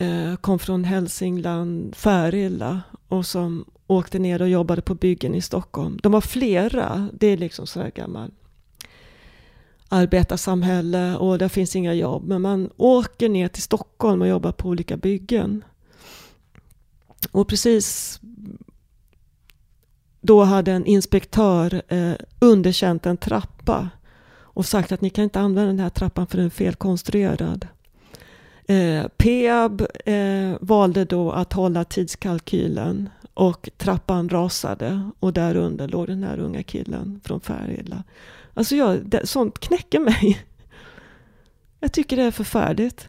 Eh, 0.00 0.36
kom 0.36 0.58
från 0.58 0.84
Hälsingland, 0.84 1.96
Färila 1.96 2.82
och 3.08 3.26
som 3.26 3.64
åkte 3.86 4.18
ner 4.18 4.42
och 4.42 4.48
jobbade 4.48 4.82
på 4.82 4.94
byggen 4.94 5.34
i 5.34 5.40
Stockholm. 5.40 5.98
De 6.02 6.12
var 6.12 6.20
flera, 6.20 7.08
det 7.12 7.26
är 7.26 7.36
liksom 7.36 7.66
sådär 7.66 7.90
gammal 7.94 8.30
arbetarsamhälle 9.88 11.16
och 11.16 11.38
där 11.38 11.48
finns 11.48 11.76
inga 11.76 11.94
jobb. 11.94 12.28
Men 12.28 12.42
man 12.42 12.70
åker 12.76 13.28
ner 13.28 13.48
till 13.48 13.62
Stockholm 13.62 14.22
och 14.22 14.28
jobbar 14.28 14.52
på 14.52 14.68
olika 14.68 14.96
byggen. 14.96 15.64
Och 17.30 17.48
precis 17.48 18.20
då 20.20 20.42
hade 20.42 20.72
en 20.72 20.86
inspektör 20.86 21.82
eh, 21.88 22.12
underkänt 22.38 23.06
en 23.06 23.16
trappa 23.16 23.88
och 24.32 24.66
sagt 24.66 24.92
att 24.92 25.00
ni 25.00 25.10
kan 25.10 25.24
inte 25.24 25.40
använda 25.40 25.66
den 25.66 25.80
här 25.80 25.90
trappan 25.90 26.26
för 26.26 26.36
den 26.36 26.46
är 26.46 26.50
felkonstruerad. 26.50 27.66
Eh, 28.70 29.06
Peab 29.16 29.86
eh, 30.04 30.56
valde 30.60 31.04
då 31.04 31.32
att 31.32 31.52
hålla 31.52 31.84
tidskalkylen 31.84 33.08
och 33.34 33.68
trappan 33.76 34.28
rasade 34.28 35.10
och 35.20 35.32
där 35.32 35.56
under 35.56 35.88
låg 35.88 36.06
den 36.06 36.24
här 36.24 36.38
unga 36.38 36.62
killen 36.62 37.20
från 37.24 37.40
Färila. 37.40 38.04
Alltså 38.54 38.76
jag, 38.76 39.06
det, 39.06 39.26
sånt 39.26 39.58
knäcker 39.58 40.00
mig. 40.00 40.46
Jag 41.80 41.92
tycker 41.92 42.16
det 42.16 42.22
är 42.22 42.30
förfärligt. 42.30 43.08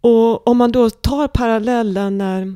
Och 0.00 0.48
om 0.48 0.56
man 0.56 0.72
då 0.72 0.90
tar 0.90 1.28
parallellen 1.28 2.18
när 2.18 2.54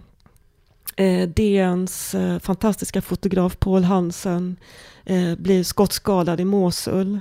eh, 0.96 1.28
DNs 1.28 2.14
eh, 2.14 2.38
fantastiska 2.38 3.02
fotograf 3.02 3.56
Paul 3.58 3.84
Hansen 3.84 4.56
eh, 5.04 5.34
blir 5.38 5.64
skottskadad 5.64 6.40
i 6.40 6.44
Mosul. 6.44 7.20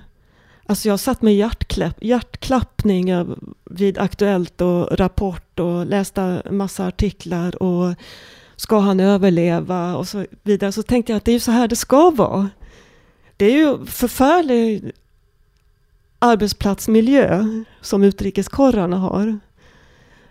Alltså 0.71 0.89
jag 0.89 0.99
satt 0.99 1.21
med 1.21 1.35
hjärtklapp, 1.35 1.97
hjärtklappning 2.01 3.35
vid 3.65 3.97
Aktuellt 3.97 4.61
och 4.61 4.99
Rapport 4.99 5.59
och 5.59 5.85
läste 5.85 6.41
massa 6.51 6.87
artiklar 6.87 7.63
och 7.63 7.95
ska 8.55 8.79
han 8.79 8.99
överleva 8.99 9.95
och 9.95 10.07
så 10.07 10.25
vidare. 10.43 10.71
Så 10.71 10.83
tänkte 10.83 11.11
jag 11.11 11.17
att 11.17 11.25
det 11.25 11.31
är 11.31 11.33
ju 11.33 11.39
så 11.39 11.51
här 11.51 11.67
det 11.67 11.75
ska 11.75 12.11
vara. 12.11 12.49
Det 13.37 13.45
är 13.45 13.51
ju 13.51 13.85
förfärlig 13.85 14.91
arbetsplatsmiljö 16.19 17.45
som 17.81 18.03
utrikeskorrarna 18.03 18.97
har. 18.97 19.39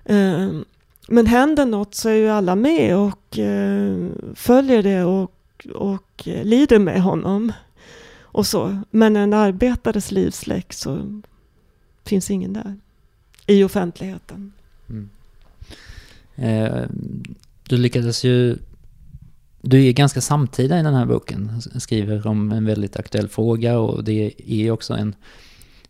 Ehm, 0.05 0.65
men 1.09 1.27
händer 1.27 1.67
något 1.67 1.95
så 1.95 2.09
är 2.09 2.15
ju 2.15 2.29
alla 2.29 2.57
med 2.57 2.97
och 2.97 3.39
eh, 3.39 4.09
följer 4.35 4.83
det 4.83 5.05
och, 5.05 5.33
och 5.75 6.23
lider 6.25 6.79
med 6.79 7.03
honom. 7.03 7.53
Och 8.33 8.47
så. 8.47 8.81
Men 8.91 9.17
en 9.17 9.33
arbetares 9.33 10.11
liv 10.11 10.31
släcks 10.31 10.79
så 10.79 11.21
finns 12.05 12.31
ingen 12.31 12.53
där 12.53 12.77
i 13.47 13.65
offentligheten. 13.65 14.53
Mm. 14.89 15.11
Eh, 16.35 16.89
du 17.69 17.77
lyckades 17.77 18.25
ju 18.25 18.59
du 19.63 19.85
är 19.85 19.93
ganska 19.93 20.21
samtida 20.21 20.81
i 20.81 20.83
den 20.83 20.95
här 20.95 21.07
boken, 21.07 21.63
skriver 21.77 22.27
om 22.27 22.53
en 22.53 22.65
väldigt 22.65 22.97
aktuell 22.97 23.29
fråga 23.29 23.79
och 23.79 24.05
det 24.05 24.35
är 24.47 24.71
också 24.71 24.95
en... 24.95 25.15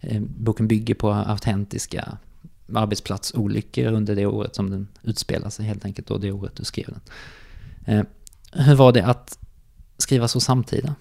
Eh, 0.01 0.23
boken 0.23 0.69
bygger 0.69 0.95
på 0.95 1.13
autentiska 1.13 2.19
arbetsplatsolyckor 2.75 3.93
under 3.93 4.17
det 4.17 4.27
året 4.27 4.55
som 4.55 4.71
den 4.71 4.89
utspelar 5.03 5.51
sig 5.51 5.67
helt 5.67 5.85
enkelt, 5.85 6.11
och 6.11 6.21
det 6.21 6.33
året 6.33 6.57
du 6.57 6.65
skrev 6.65 6.87
den. 6.87 7.01
Eh, 7.85 8.05
hur 8.53 8.75
var 8.75 8.93
det 8.93 9.05
att 9.05 9.39
skriva 9.99 10.29
så 10.29 10.41
samtida? 10.41 10.95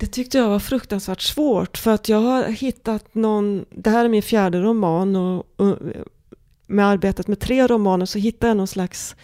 Det 0.00 0.06
tyckte 0.06 0.38
jag 0.38 0.48
var 0.48 0.58
fruktansvärt 0.58 1.20
svårt 1.20 1.78
för 1.78 1.90
att 1.90 2.08
jag 2.08 2.20
har 2.20 2.44
hittat 2.44 3.14
någon, 3.14 3.64
det 3.70 3.90
här 3.90 4.04
är 4.04 4.08
min 4.08 4.22
fjärde 4.22 4.60
roman 4.60 5.16
och, 5.16 5.46
och 5.56 5.78
med 6.66 6.86
arbetet 6.86 7.28
med 7.28 7.40
tre 7.40 7.66
romaner 7.66 8.06
så 8.06 8.18
hittade 8.18 8.50
jag 8.50 8.56
någon 8.56 8.66
slags 8.66 9.16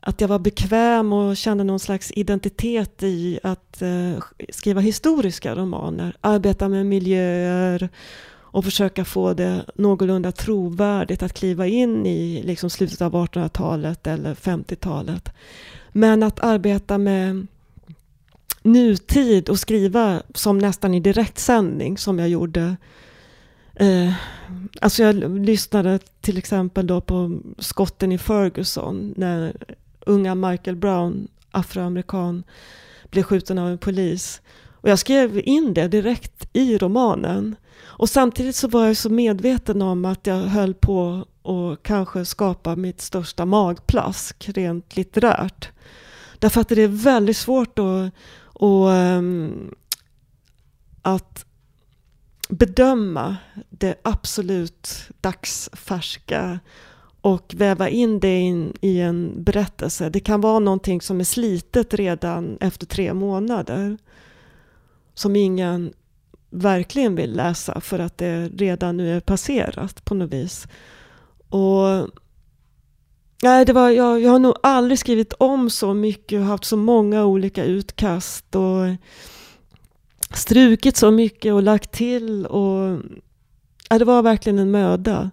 att 0.00 0.20
jag 0.20 0.28
var 0.28 0.38
bekväm 0.38 1.12
och 1.12 1.36
kände 1.36 1.64
någon 1.64 1.80
slags 1.80 2.12
identitet 2.16 3.02
i 3.02 3.40
att 3.42 3.82
eh, 3.82 4.22
skriva 4.48 4.80
historiska 4.80 5.54
romaner. 5.54 6.16
Arbeta 6.20 6.68
med 6.68 6.86
miljöer 6.86 7.88
och 8.30 8.64
försöka 8.64 9.04
få 9.04 9.32
det 9.32 9.64
någorlunda 9.74 10.32
trovärdigt 10.32 11.22
att 11.22 11.32
kliva 11.32 11.66
in 11.66 12.06
i 12.06 12.42
liksom, 12.44 12.70
slutet 12.70 13.00
av 13.00 13.12
1800-talet 13.12 14.06
eller 14.06 14.34
50-talet. 14.34 15.28
Men 15.92 16.22
att 16.22 16.40
arbeta 16.40 16.98
med 16.98 17.46
nutid 18.72 19.48
och 19.48 19.58
skriva 19.58 20.22
som 20.34 20.58
nästan 20.58 20.94
i 20.94 21.00
direktsändning 21.00 21.98
som 21.98 22.18
jag 22.18 22.28
gjorde. 22.28 22.76
Eh, 23.74 24.12
alltså 24.80 25.02
jag 25.02 25.38
lyssnade 25.38 25.98
till 26.20 26.38
exempel 26.38 26.86
då 26.86 27.00
på 27.00 27.40
skotten 27.58 28.12
i 28.12 28.18
Ferguson 28.18 29.14
när 29.16 29.56
unga 30.00 30.34
Michael 30.34 30.76
Brown, 30.76 31.28
afroamerikan, 31.50 32.44
blev 33.10 33.22
skjuten 33.22 33.58
av 33.58 33.68
en 33.68 33.78
polis. 33.78 34.40
Och 34.80 34.88
jag 34.88 34.98
skrev 34.98 35.40
in 35.44 35.74
det 35.74 35.88
direkt 35.88 36.48
i 36.52 36.78
romanen. 36.78 37.56
Och 37.84 38.08
samtidigt 38.08 38.56
så 38.56 38.68
var 38.68 38.86
jag 38.86 38.96
så 38.96 39.10
medveten 39.10 39.82
om 39.82 40.04
att 40.04 40.26
jag 40.26 40.36
höll 40.36 40.74
på 40.74 41.26
att 41.42 41.82
kanske 41.82 42.24
skapa 42.24 42.76
mitt 42.76 43.00
största 43.00 43.44
magplask 43.44 44.48
rent 44.54 44.96
litterärt. 44.96 45.70
Därför 46.38 46.60
att 46.60 46.68
det 46.68 46.82
är 46.82 46.88
väldigt 46.88 47.36
svårt 47.36 47.78
att, 47.78 48.12
och, 48.58 48.92
ehm, 48.92 49.74
att 51.02 51.44
bedöma 52.48 53.36
det 53.70 54.00
absolut 54.02 55.08
dagsfärska 55.20 56.60
och 57.20 57.54
väva 57.56 57.88
in 57.88 58.20
det 58.20 58.38
in 58.40 58.72
i 58.80 59.00
en 59.00 59.44
berättelse. 59.44 60.10
Det 60.10 60.20
kan 60.20 60.40
vara 60.40 60.58
någonting 60.58 61.00
som 61.00 61.20
är 61.20 61.24
slitet 61.24 61.94
redan 61.94 62.58
efter 62.60 62.86
tre 62.86 63.14
månader. 63.14 63.98
Som 65.14 65.36
ingen 65.36 65.92
verkligen 66.50 67.14
vill 67.14 67.36
läsa 67.36 67.80
för 67.80 67.98
att 67.98 68.18
det 68.18 68.48
redan 68.48 68.96
nu 68.96 69.16
är 69.16 69.20
passerat 69.20 70.04
på 70.04 70.14
något 70.14 70.32
vis. 70.32 70.66
Och 71.48 72.08
Nej, 73.42 73.64
det 73.64 73.72
var, 73.72 73.90
jag, 73.90 74.20
jag 74.20 74.30
har 74.30 74.38
nog 74.38 74.54
aldrig 74.62 74.98
skrivit 74.98 75.32
om 75.32 75.70
så 75.70 75.94
mycket 75.94 76.40
och 76.40 76.46
haft 76.46 76.64
så 76.64 76.76
många 76.76 77.24
olika 77.24 77.64
utkast 77.64 78.54
och 78.54 78.96
strukit 80.34 80.96
så 80.96 81.10
mycket 81.10 81.52
och 81.52 81.62
lagt 81.62 81.92
till. 81.92 82.46
Och, 82.46 83.00
ja, 83.90 83.98
det 83.98 84.04
var 84.04 84.22
verkligen 84.22 84.58
en 84.58 84.70
möda. 84.70 85.30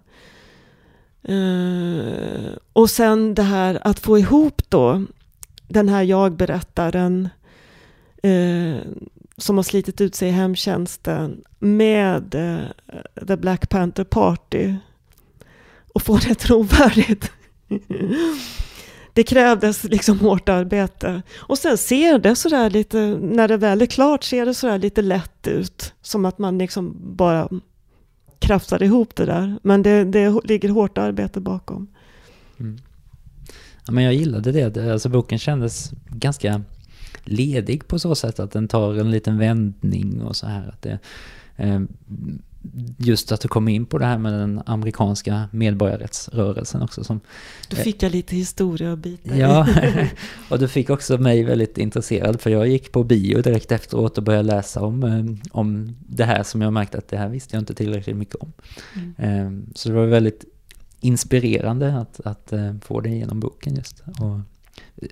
Uh, 1.28 2.50
och 2.72 2.90
sen 2.90 3.34
det 3.34 3.42
här 3.42 3.78
att 3.82 4.00
få 4.00 4.18
ihop 4.18 4.62
då 4.68 5.02
den 5.68 5.88
här 5.88 6.02
jag-berättaren 6.02 7.28
uh, 8.24 8.76
eh, 8.76 8.82
som 9.36 9.56
har 9.56 9.62
slitit 9.62 10.00
ut 10.00 10.14
sig 10.14 10.28
i 10.28 10.32
hemtjänsten 10.32 11.44
med 11.58 12.34
uh, 12.34 13.26
The 13.26 13.36
Black 13.36 13.68
Panther 13.68 14.04
Party 14.04 14.74
och 15.94 16.02
få 16.02 16.16
det 16.16 16.34
trovärdigt. 16.34 17.32
det 19.12 19.22
krävdes 19.22 19.84
liksom 19.84 20.20
hårt 20.20 20.48
arbete. 20.48 21.22
Och 21.36 21.58
sen 21.58 21.78
ser 21.78 22.18
det 22.18 22.36
sådär 22.36 22.70
lite, 22.70 22.98
när 23.20 23.48
det 23.48 23.56
väl 23.56 23.82
är 23.82 23.86
klart, 23.86 24.24
ser 24.24 24.46
det 24.46 24.54
sådär 24.54 24.78
lite 24.78 25.02
lätt 25.02 25.46
ut. 25.48 25.92
Som 26.02 26.24
att 26.24 26.38
man 26.38 26.58
liksom 26.58 26.96
bara 27.16 27.48
krafsar 28.38 28.82
ihop 28.82 29.16
det 29.16 29.24
där. 29.24 29.58
Men 29.62 29.82
det, 29.82 30.04
det 30.04 30.40
ligger 30.44 30.68
hårt 30.68 30.98
arbete 30.98 31.40
bakom. 31.40 31.86
Mm. 32.60 32.78
Ja, 33.86 33.92
men 33.92 34.04
jag 34.04 34.14
gillade 34.14 34.52
det. 34.52 34.92
Alltså 34.92 35.08
boken 35.08 35.38
kändes 35.38 35.90
ganska 36.08 36.62
ledig 37.24 37.88
på 37.88 37.98
så 37.98 38.14
sätt 38.14 38.40
att 38.40 38.52
den 38.52 38.68
tar 38.68 38.94
en 38.94 39.10
liten 39.10 39.38
vändning 39.38 40.22
och 40.22 40.36
så 40.36 40.46
här. 40.46 40.68
Att 40.68 40.82
det, 40.82 40.98
eh, 41.56 41.80
just 42.98 43.32
att 43.32 43.40
du 43.40 43.48
kom 43.48 43.68
in 43.68 43.86
på 43.86 43.98
det 43.98 44.04
här 44.04 44.18
med 44.18 44.32
den 44.32 44.62
amerikanska 44.66 45.48
medborgarrättsrörelsen 45.52 46.82
också. 46.82 47.04
Som, 47.04 47.20
Då 47.68 47.76
fick 47.76 48.02
jag 48.02 48.12
lite 48.12 48.36
historia 48.36 48.92
att 48.92 48.98
bita 48.98 49.36
Ja, 49.36 49.68
och 50.50 50.58
du 50.58 50.68
fick 50.68 50.90
också 50.90 51.18
mig 51.18 51.44
väldigt 51.44 51.78
intresserad 51.78 52.40
för 52.40 52.50
jag 52.50 52.68
gick 52.68 52.92
på 52.92 53.04
bio 53.04 53.42
direkt 53.42 53.72
efteråt 53.72 54.18
och 54.18 54.24
började 54.24 54.48
läsa 54.48 54.80
om, 54.80 55.02
eh, 55.02 55.50
om 55.50 55.96
det 56.08 56.24
här 56.24 56.42
som 56.42 56.62
jag 56.62 56.72
märkte 56.72 56.98
att 56.98 57.08
det 57.08 57.16
här 57.16 57.28
visste 57.28 57.56
jag 57.56 57.62
inte 57.62 57.74
tillräckligt 57.74 58.16
mycket 58.16 58.34
om. 58.34 58.52
Mm. 58.94 59.14
Ehm, 59.18 59.66
så 59.74 59.88
det 59.88 59.94
var 59.94 60.06
väldigt 60.06 60.44
inspirerande 61.00 61.98
att, 61.98 62.20
att 62.24 62.52
eh, 62.52 62.74
få 62.82 63.00
det 63.00 63.08
genom 63.08 63.40
boken 63.40 63.74
just. 63.74 64.00
Och, 64.00 64.40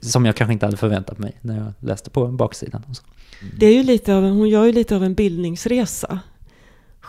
som 0.01 0.27
jag 0.27 0.37
kanske 0.37 0.53
inte 0.53 0.67
hade 0.67 0.77
förväntat 0.77 1.19
mig 1.19 1.39
när 1.41 1.59
jag 1.59 1.73
läste 1.89 2.11
på 2.11 2.29
baksidan. 2.29 2.83
Och 2.89 2.97
så. 2.97 3.03
Det 3.59 3.67
är 3.67 3.75
ju 3.75 3.83
lite 3.83 4.15
av, 4.15 4.23
hon 4.23 4.49
gör 4.49 4.65
ju 4.65 4.73
lite 4.73 4.97
av 4.97 5.05
en 5.05 5.15
bildningsresa 5.15 6.21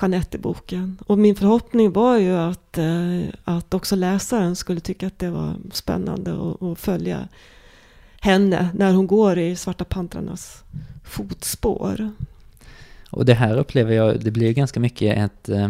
Jeanette-boken. 0.02 0.98
Och 1.08 1.18
min 1.18 1.36
förhoppning 1.36 1.92
var 1.92 2.18
ju 2.18 2.36
att, 2.36 2.78
eh, 2.78 3.22
att 3.44 3.74
också 3.74 3.96
läsaren 3.96 4.56
skulle 4.56 4.80
tycka 4.80 5.08
att 5.08 5.20
det 5.20 5.30
var 5.30 5.56
spännande 5.72 6.56
att 6.62 6.80
följa 6.80 7.28
henne 8.22 8.70
när 8.74 8.94
hon 8.94 9.08
går 9.08 9.38
i 9.38 9.56
Svarta 9.56 9.86
pantrarnas 9.86 10.64
fotspår. 11.04 12.12
Och 13.10 13.26
det 13.26 13.34
här 13.34 13.58
upplever 13.58 13.94
jag, 13.94 14.20
det 14.20 14.32
blir 14.32 14.54
ganska 14.54 14.80
mycket 14.80 15.18
ett 15.18 15.50
eh, 15.50 15.70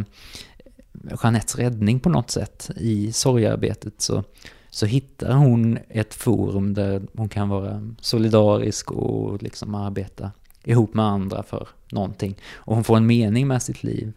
Jeanettes 1.24 1.56
räddning 1.56 2.00
på 2.00 2.10
något 2.10 2.32
sätt. 2.32 2.70
I 2.76 3.12
sorgarbetet 3.12 4.02
så, 4.02 4.24
så 4.70 4.86
hittar 4.86 5.34
hon 5.34 5.78
ett 5.90 6.14
forum 6.14 6.74
där 6.74 7.02
hon 7.14 7.30
kan 7.30 7.50
vara 7.50 7.94
solidarisk 8.02 8.92
och 8.92 9.44
liksom 9.44 9.76
arbeta 9.76 10.32
ihop 10.66 10.94
med 10.94 11.06
andra 11.06 11.44
för 11.44 11.68
någonting. 11.92 12.36
Och 12.54 12.76
hon 12.76 12.84
får 12.84 12.98
en 12.98 13.08
mening 13.08 13.48
med 13.48 13.62
sitt 13.62 13.84
liv. 13.84 14.14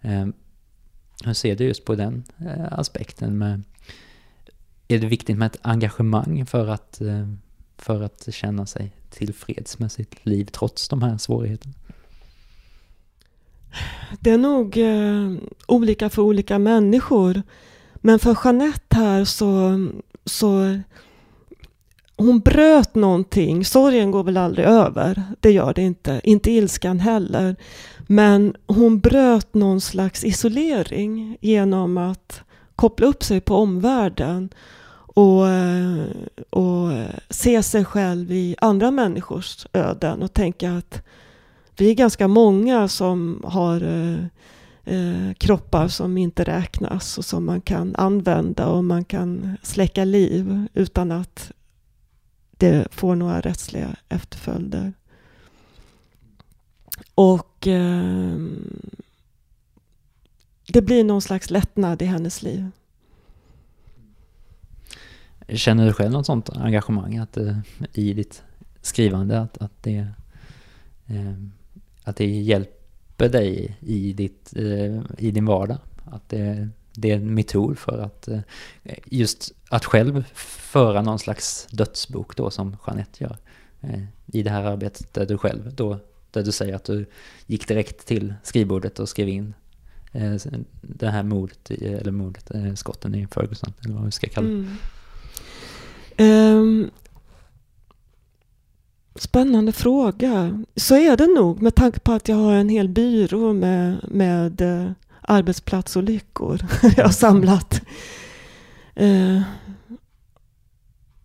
Ehm, 0.00 0.32
hur 1.24 1.32
ser 1.32 1.56
du 1.56 1.64
just 1.64 1.84
på 1.84 1.94
den 1.94 2.24
eh, 2.38 2.72
aspekten? 2.72 3.38
Med, 3.38 3.62
är 4.88 4.98
det 4.98 5.06
viktigt 5.06 5.38
med 5.38 5.46
ett 5.46 5.60
engagemang 5.62 6.46
för 6.46 6.68
att, 6.68 7.00
eh, 7.00 7.28
för 7.78 8.02
att 8.02 8.34
känna 8.34 8.66
sig 8.66 8.92
tillfreds 9.10 9.78
med 9.78 9.92
sitt 9.92 10.26
liv 10.26 10.44
trots 10.44 10.88
de 10.88 11.02
här 11.02 11.18
svårigheterna? 11.18 11.74
Det 14.20 14.30
är 14.30 14.38
nog 14.38 14.76
eh, 14.76 15.48
olika 15.68 16.10
för 16.10 16.22
olika 16.22 16.58
människor. 16.58 17.42
Men 17.94 18.18
för 18.18 18.38
Jeanette 18.44 18.96
här 18.96 19.24
så, 19.24 19.88
så 20.24 20.80
hon 22.20 22.40
bröt 22.40 22.94
någonting. 22.94 23.64
Sorgen 23.64 24.10
går 24.10 24.24
väl 24.24 24.36
aldrig 24.36 24.66
över. 24.66 25.22
Det 25.40 25.50
gör 25.50 25.74
det 25.74 25.82
inte. 25.82 26.20
Inte 26.24 26.50
ilskan 26.50 27.00
heller. 27.00 27.56
Men 28.06 28.54
hon 28.66 29.00
bröt 29.00 29.54
någon 29.54 29.80
slags 29.80 30.24
isolering 30.24 31.36
genom 31.40 31.98
att 31.98 32.42
koppla 32.76 33.06
upp 33.06 33.22
sig 33.22 33.40
på 33.40 33.56
omvärlden 33.56 34.48
och, 34.94 35.48
eh, 35.48 36.04
och 36.50 36.92
eh, 36.92 37.14
se 37.30 37.62
sig 37.62 37.84
själv 37.84 38.32
i 38.32 38.56
andra 38.60 38.90
människors 38.90 39.66
öden 39.72 40.22
och 40.22 40.32
tänka 40.32 40.76
att 40.76 41.02
vi 41.76 41.90
är 41.90 41.94
ganska 41.94 42.28
många 42.28 42.88
som 42.88 43.42
har 43.44 43.82
eh, 43.82 44.24
eh 44.94 45.34
kroppar 45.38 45.88
som 45.88 46.18
inte 46.18 46.44
räknas 46.44 47.18
och 47.18 47.24
som 47.24 47.44
man 47.44 47.60
kan 47.60 47.96
använda 47.96 48.66
och 48.66 48.84
man 48.84 49.04
kan 49.04 49.56
släcka 49.62 50.04
liv 50.04 50.66
utan 50.74 51.12
att 51.12 51.52
det 52.60 52.86
får 52.90 53.14
några 53.14 53.40
rättsliga 53.40 53.96
efterföljder. 54.08 54.92
Och 57.14 57.66
eh, 57.66 58.36
det 60.72 60.82
blir 60.82 61.04
någon 61.04 61.22
slags 61.22 61.50
lättnad 61.50 62.02
i 62.02 62.04
hennes 62.04 62.42
liv. 62.42 62.70
Känner 65.48 65.86
du 65.86 65.92
själv 65.92 66.12
något 66.12 66.26
sånt 66.26 66.50
engagemang 66.50 67.16
att, 67.16 67.36
eh, 67.36 67.58
i 67.92 68.12
ditt 68.12 68.42
skrivande? 68.80 69.40
Att, 69.40 69.58
att, 69.58 69.82
det, 69.82 70.08
eh, 71.06 71.34
att 72.04 72.16
det 72.16 72.26
hjälper 72.26 73.28
dig 73.28 73.76
i, 73.80 74.12
ditt, 74.12 74.52
eh, 74.56 75.00
i 75.18 75.30
din 75.30 75.46
vardag? 75.46 75.78
Att 76.04 76.28
det 76.28 76.68
det 76.92 77.10
är 77.10 77.16
en 77.16 77.34
metod 77.34 77.78
för 77.78 77.98
att 77.98 78.28
eh, 78.28 78.40
just 79.04 79.52
att 79.68 79.84
själv 79.84 80.24
föra 80.34 81.02
någon 81.02 81.18
slags 81.18 81.66
dödsbok 81.70 82.36
då 82.36 82.50
som 82.50 82.76
Jeanette 82.86 83.24
gör. 83.24 83.36
Eh, 83.80 84.02
I 84.26 84.42
det 84.42 84.50
här 84.50 84.64
arbetet 84.64 85.14
där 85.14 85.26
du 85.26 85.38
själv 85.38 85.74
då, 85.74 85.98
där 86.30 86.42
du 86.42 86.52
säger 86.52 86.74
att 86.74 86.84
du 86.84 87.06
gick 87.46 87.68
direkt 87.68 88.06
till 88.06 88.34
skrivbordet 88.42 88.98
och 88.98 89.08
skrev 89.08 89.28
in 89.28 89.54
eh, 90.12 90.34
det 90.82 91.10
här 91.10 91.22
mordet, 91.22 91.70
eller 91.70 92.10
mordet, 92.10 92.50
skotten 92.78 93.14
i 93.14 93.26
Ferguson, 93.26 93.72
eller 93.84 93.94
vad 93.94 94.04
vi 94.04 94.12
ska 94.12 94.28
kalla 94.28 94.48
det. 94.48 94.54
Mm. 94.54 94.76
Um, 96.56 96.90
spännande 99.14 99.72
fråga. 99.72 100.64
Så 100.76 100.94
är 100.94 101.16
det 101.16 101.26
nog 101.26 101.62
med 101.62 101.74
tanke 101.74 102.00
på 102.00 102.12
att 102.12 102.28
jag 102.28 102.36
har 102.36 102.52
en 102.52 102.68
hel 102.68 102.88
byrå 102.88 103.52
med, 103.52 103.96
med 104.08 104.62
arbetsplatsolyckor 105.30 106.60
jag 106.96 107.04
har 107.04 107.12
samlat. 107.12 107.80
Eh, 108.94 109.42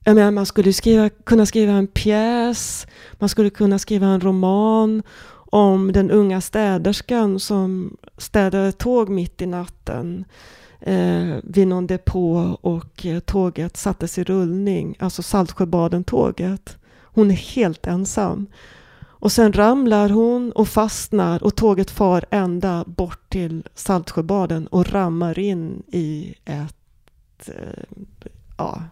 jag 0.04 0.16
menar, 0.16 0.32
man 0.32 0.46
skulle 0.46 0.74
skriva, 0.74 1.10
kunna 1.10 1.46
skriva 1.46 1.74
en 1.74 1.88
pjäs, 1.88 2.88
man 3.14 3.30
skulle 3.30 3.50
kunna 3.50 3.80
skriva 3.80 4.08
en 4.08 4.22
roman 4.22 5.04
om 5.52 5.92
den 5.92 6.12
unga 6.12 6.42
städerskan 6.42 7.40
som 7.40 7.98
städade 8.18 8.72
tåg 8.72 9.10
mitt 9.10 9.42
i 9.42 9.46
natten 9.46 10.26
eh, 10.80 11.36
vid 11.44 11.68
någon 11.68 11.88
depå 11.88 12.58
och 12.62 13.06
eh, 13.06 13.20
tåget 13.20 13.78
sattes 13.78 14.18
i 14.18 14.24
rullning, 14.24 14.96
alltså 15.00 15.22
Saltsjöbaden-tåget. 15.22 16.78
Hon 17.02 17.32
är 17.32 17.36
helt 17.36 17.88
ensam. 17.88 18.48
Och 19.26 19.32
sen 19.32 19.54
ramlar 19.54 20.10
hon 20.10 20.52
och 20.52 20.68
fastnar 20.68 21.44
och 21.44 21.56
tåget 21.56 21.92
far 21.92 22.26
ända 22.32 22.84
bort 22.88 23.30
till 23.30 23.64
Saltsjöbaden 23.76 24.68
och 24.68 24.90
rammar 24.90 25.40
in 25.40 25.84
i 25.88 26.36
ett 26.46 27.50
eh, 27.50 28.04
ja, 28.58 28.84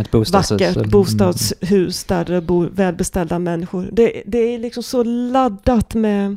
ett 0.00 0.10
bostadshus. 0.10 0.76
vackert 0.76 0.90
bostadshus 0.90 2.04
där 2.04 2.24
det 2.24 2.40
bor 2.40 2.70
välbeställda 2.72 3.38
människor. 3.38 3.88
Det, 3.92 4.22
det 4.26 4.38
är 4.38 4.58
liksom 4.58 4.82
så 4.82 5.02
laddat 5.04 5.94
med, 5.94 6.36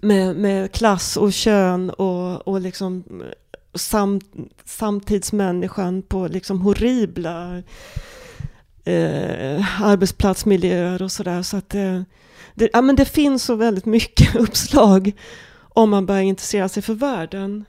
med, 0.00 0.36
med 0.36 0.72
klass 0.72 1.16
och 1.16 1.32
kön 1.32 1.90
och, 1.90 2.48
och 2.48 2.60
liksom 2.60 3.04
sam, 3.74 4.20
samtidsmänniskan 4.64 6.02
på 6.02 6.28
liksom 6.28 6.60
horribla 6.60 7.62
eh, 8.86 9.82
arbetsplatsmiljöer 9.82 11.02
och 11.02 11.12
sådär. 11.12 11.42
Så 11.42 11.56
att 11.56 11.74
eh, 11.74 12.02
det, 12.54 12.70
ja, 12.72 12.82
men 12.82 12.96
det 12.96 13.04
finns 13.04 13.44
så 13.44 13.54
väldigt 13.54 13.86
mycket 13.86 14.34
uppslag 14.36 15.12
om 15.58 15.90
man 15.90 16.06
börjar 16.06 16.22
intressera 16.22 16.68
sig 16.68 16.82
för 16.82 16.94
världen. 16.94 17.64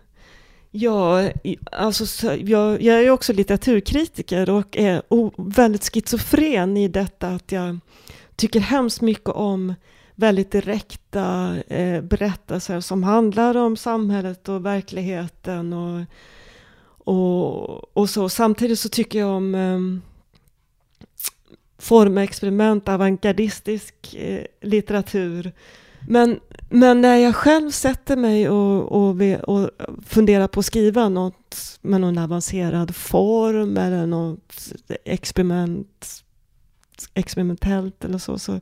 Ja, 0.72 1.30
alltså, 1.72 2.36
jag, 2.36 2.82
jag 2.82 3.04
är 3.04 3.10
också 3.10 3.34
litteraturkritiker 3.34 4.50
och 4.50 4.78
är 4.78 5.02
väldigt 5.38 5.94
schizofren 5.94 6.78
i 6.78 6.88
detta 6.88 7.28
att 7.28 7.52
jag 7.52 7.80
tycker 8.36 8.60
hemskt 8.60 9.02
mycket 9.02 9.30
om 9.30 9.74
väldigt 10.16 10.52
direkta 10.52 11.56
eh, 11.68 12.02
berättelser 12.02 12.80
som 12.80 13.04
handlar 13.04 13.58
om 13.58 13.78
samhället 13.78 14.50
och 14.50 14.66
verkligheten 14.66 15.74
och, 15.74 16.06
och, 16.88 17.98
och 17.98 18.10
så. 18.10 18.30
Samtidigt 18.30 18.80
så 18.80 18.90
tycker 18.90 19.20
jag 19.20 19.30
om 19.30 19.56
eh, 19.56 19.80
formexperiment, 21.78 22.90
avantgardistisk 22.90 24.16
eh, 24.16 24.44
litteratur. 24.62 25.52
Men, 26.08 26.40
men 26.70 27.02
när 27.02 27.16
jag 27.16 27.36
själv 27.36 27.72
sätter 27.72 28.16
mig 28.16 28.50
och, 28.50 28.92
och, 28.92 29.22
och 29.44 29.70
funderar 30.06 30.48
på 30.48 30.60
att 30.60 30.66
skriva 30.66 31.10
något 31.10 31.80
med 31.82 32.02
någon 32.02 32.18
avancerad 32.18 32.96
form 32.96 33.78
eller 33.78 34.06
något 34.06 34.74
experiment, 35.06 36.24
experimentellt 37.14 38.06
eller 38.06 38.18
så, 38.18 38.40
så, 38.40 38.60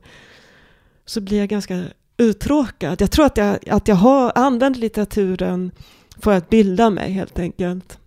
så 1.04 1.20
blir 1.20 1.38
jag 1.38 1.48
ganska 1.48 1.84
uttråkad. 2.16 3.00
Jag 3.00 3.10
tror 3.10 3.26
att 3.26 3.36
jag, 3.36 3.68
att 3.68 3.88
jag 3.88 3.96
har 3.96 4.32
använt 4.34 4.76
litteraturen 4.76 5.70
för 6.18 6.32
att 6.32 6.48
bilda 6.48 6.90
mig 6.90 7.12
helt 7.12 7.38
enkelt. 7.38 7.98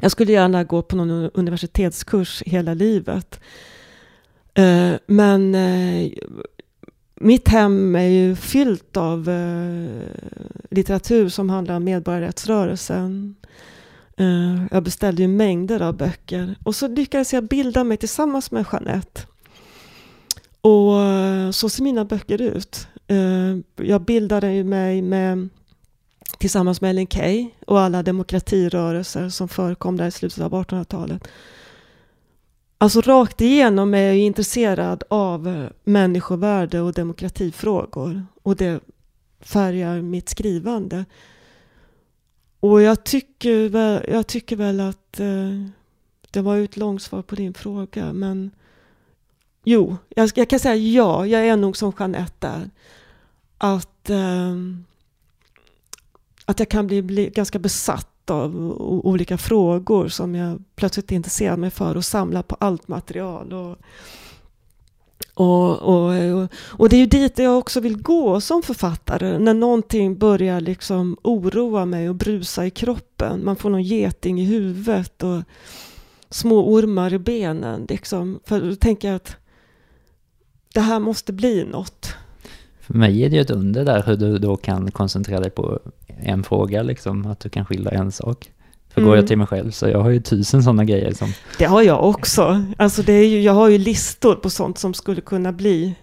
Jag 0.00 0.10
skulle 0.10 0.32
gärna 0.32 0.64
gå 0.64 0.82
på 0.82 0.96
någon 0.96 1.30
universitetskurs 1.34 2.42
hela 2.46 2.74
livet. 2.74 3.40
Eh, 4.54 4.94
men 5.06 5.54
eh, 5.54 6.12
mitt 7.14 7.48
hem 7.48 7.96
är 7.96 8.08
ju 8.08 8.36
fyllt 8.36 8.96
av 8.96 9.28
eh, 9.28 10.02
litteratur 10.70 11.28
som 11.28 11.50
handlar 11.50 11.76
om 11.76 11.84
medborgarrättsrörelsen. 11.84 13.34
Eh, 14.16 14.64
jag 14.70 14.82
beställde 14.82 15.22
ju 15.22 15.28
mängder 15.28 15.82
av 15.82 15.96
böcker 15.96 16.54
och 16.64 16.74
så 16.76 16.88
lyckades 16.88 17.32
jag 17.32 17.44
bilda 17.44 17.84
mig 17.84 17.96
tillsammans 17.96 18.50
med 18.50 18.64
Jeanette. 18.72 19.20
Och 20.60 21.00
eh, 21.00 21.50
så 21.50 21.68
ser 21.68 21.82
mina 21.82 22.04
böcker 22.04 22.40
ut. 22.40 22.86
Eh, 23.06 23.84
jag 23.86 24.00
bildade 24.04 24.64
mig 24.64 25.02
med, 25.02 25.48
tillsammans 26.38 26.80
med 26.80 26.90
Ellen 26.90 27.06
Key 27.06 27.48
och 27.66 27.80
alla 27.80 28.02
demokratirörelser 28.02 29.28
som 29.28 29.48
förekom 29.48 29.96
där 29.96 30.06
i 30.06 30.10
slutet 30.10 30.44
av 30.44 30.52
1800-talet. 30.52 31.28
Alltså 32.82 33.00
rakt 33.00 33.40
igenom 33.40 33.94
är 33.94 34.02
jag 34.02 34.16
intresserad 34.16 35.04
av 35.10 35.48
eh, 35.48 35.70
människovärde 35.84 36.80
och 36.80 36.92
demokratifrågor. 36.92 38.26
Och 38.42 38.56
det 38.56 38.80
färgar 39.40 40.02
mitt 40.02 40.28
skrivande. 40.28 41.04
Och 42.60 42.82
jag 42.82 43.04
tycker 43.04 43.68
väl, 43.68 44.04
jag 44.08 44.26
tycker 44.26 44.56
väl 44.56 44.80
att 44.80 45.20
eh, 45.20 45.66
det 46.30 46.40
var 46.40 46.58
ett 46.58 46.76
långt 46.76 47.02
svar 47.02 47.22
på 47.22 47.34
din 47.34 47.54
fråga. 47.54 48.12
Men 48.12 48.50
jo, 49.64 49.96
jag, 50.08 50.30
jag, 50.34 50.48
kan 50.48 50.58
säga 50.58 50.76
ja, 50.76 51.26
jag 51.26 51.46
är 51.46 51.56
nog 51.56 51.76
som 51.76 51.92
Jeanette 51.98 52.34
där. 52.38 52.70
Att, 53.58 54.10
eh, 54.10 54.56
att 56.44 56.58
jag 56.58 56.68
kan 56.68 56.86
bli, 56.86 57.02
bli 57.02 57.30
ganska 57.30 57.58
besatt 57.58 58.11
av 58.30 58.56
olika 59.04 59.38
frågor 59.38 60.08
som 60.08 60.34
jag 60.34 60.62
plötsligt 60.76 61.12
intresserar 61.12 61.56
mig 61.56 61.70
för 61.70 61.96
och 61.96 62.04
samlar 62.04 62.42
på 62.42 62.56
allt 62.60 62.88
material. 62.88 63.52
Och, 63.52 63.76
och, 65.34 65.82
och, 65.82 66.48
och, 66.54 66.88
det 66.88 66.96
är 66.96 67.00
ju 67.00 67.06
dit 67.06 67.38
jag 67.38 67.58
också 67.58 67.80
vill 67.80 68.02
gå 68.02 68.40
som 68.40 68.62
författare, 68.62 69.38
när 69.38 69.54
någonting 69.54 70.18
börjar 70.18 70.60
liksom 70.60 71.16
oroa 71.22 71.84
mig 71.84 72.08
och 72.08 72.14
brusa 72.14 72.66
i 72.66 72.70
kroppen. 72.70 73.44
Man 73.44 73.56
får 73.56 73.70
någon 73.70 73.82
geting 73.82 74.40
i 74.40 74.44
huvudet 74.44 75.22
och 75.22 75.42
små 76.30 76.72
ormar 76.72 77.12
i 77.12 77.18
benen. 77.18 77.86
Liksom. 77.88 78.40
För 78.44 78.60
då 78.60 78.76
tänker 78.76 79.08
jag 79.08 79.16
att 79.16 79.36
det 80.74 80.80
här 80.80 81.00
måste 81.00 81.32
bli 81.32 81.64
något. 81.64 82.14
För 82.80 82.94
mig 82.94 83.24
är 83.24 83.30
det 83.30 83.36
ju 83.36 83.42
ett 83.42 83.50
under 83.50 83.84
där 83.84 84.02
hur 84.06 84.16
du 84.16 84.38
då 84.38 84.56
kan 84.56 84.90
koncentrera 84.90 85.40
dig 85.40 85.50
på 85.50 85.80
en 86.20 86.44
fråga 86.44 86.82
liksom, 86.82 87.26
att 87.26 87.40
du 87.40 87.48
kan 87.48 87.64
skilja 87.64 87.90
en 87.90 88.12
sak. 88.12 88.50
För 88.88 89.00
mm. 89.00 89.08
går 89.08 89.16
jag 89.16 89.22
mm. 89.22 89.28
till 89.28 89.38
mig 89.38 89.46
själv 89.46 89.70
så 89.70 89.88
jag 89.88 90.00
har 90.00 90.10
ju 90.10 90.20
tusen 90.20 90.62
sådana 90.62 90.84
grejer 90.84 91.14
som... 91.14 91.32
Det 91.58 91.64
har 91.64 91.82
jag 91.82 92.08
också. 92.08 92.64
Alltså 92.78 93.02
det 93.02 93.12
är 93.12 93.28
ju, 93.28 93.42
jag 93.42 93.52
har 93.52 93.68
ju 93.68 93.78
listor 93.78 94.34
på 94.34 94.50
sånt 94.50 94.78
som 94.78 94.94
skulle 94.94 95.20
kunna 95.20 95.52
bli 95.52 95.94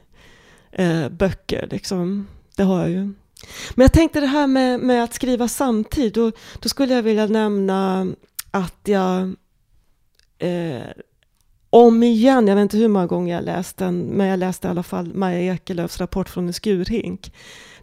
eh, 0.72 1.10
böcker 1.10 1.68
liksom. 1.72 2.28
Det 2.56 2.64
har 2.64 2.80
jag 2.80 2.90
ju. 2.90 3.14
Men 3.76 3.84
jag 3.84 3.94
tänkte 3.94 4.20
det 4.20 4.28
här 4.28 4.48
med, 4.48 4.80
med 4.80 5.04
att 5.04 5.14
skriva 5.14 5.48
samtidigt, 5.48 6.14
då, 6.14 6.32
då 6.60 6.70
skulle 6.70 6.94
jag 6.94 7.04
vilja 7.04 7.26
nämna 7.26 8.08
att 8.52 8.80
jag 8.86 9.22
eh, 10.40 10.82
om 11.70 12.04
igen, 12.04 12.48
jag 12.48 12.56
vet 12.56 12.62
inte 12.64 12.78
hur 12.78 12.88
många 12.88 13.08
gånger 13.08 13.36
jag 13.36 13.44
läst 13.44 13.78
den, 13.78 14.00
men 14.00 14.28
jag 14.28 14.40
läste 14.40 14.68
i 14.68 14.72
alla 14.72 14.84
fall 14.84 15.14
Maja 15.14 15.54
Ekelöfs 15.54 16.00
rapport 16.00 16.30
från 16.30 16.48
en 16.48 16.54
skurhink. 16.54 17.34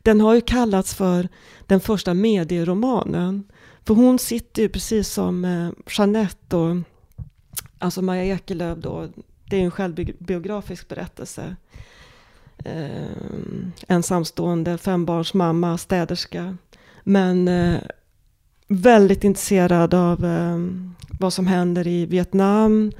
Den 0.02 0.20
har 0.20 0.34
ju 0.34 0.40
kallats 0.40 0.94
för 0.94 1.28
den 1.66 1.80
första 1.80 2.14
medieromanen. 2.14 3.44
För 3.84 3.94
hon 3.94 4.18
sitter 4.18 4.62
ju 4.62 4.68
precis 4.68 5.08
som 5.08 5.44
eh, 5.44 5.70
Jeanette 5.98 6.56
och 6.56 6.76
alltså 7.78 8.02
Maja 8.02 8.24
Ekelöf 8.24 8.78
då, 8.78 9.08
det 9.50 9.56
är 9.56 9.64
en 9.64 9.70
självbiografisk 9.70 10.88
berättelse. 10.88 11.56
Eh, 12.64 13.06
ensamstående 13.88 14.78
fembarnsmamma, 14.78 15.78
städerska. 15.78 16.56
Men 17.02 17.48
eh, 17.48 17.80
väldigt 18.68 19.24
intresserad 19.24 19.94
av 19.94 20.24
eh, 20.24 20.58
vad 21.18 21.32
som 21.32 21.46
händer 21.46 21.86
i 21.86 22.06
Vietnam, 22.06 22.92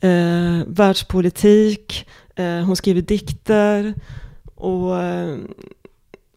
eh, 0.00 0.66
världspolitik, 0.66 2.08
eh, 2.36 2.60
hon 2.60 2.76
skriver 2.76 3.02
dikter 3.02 3.94
och 4.54 5.02
eh, 5.02 5.38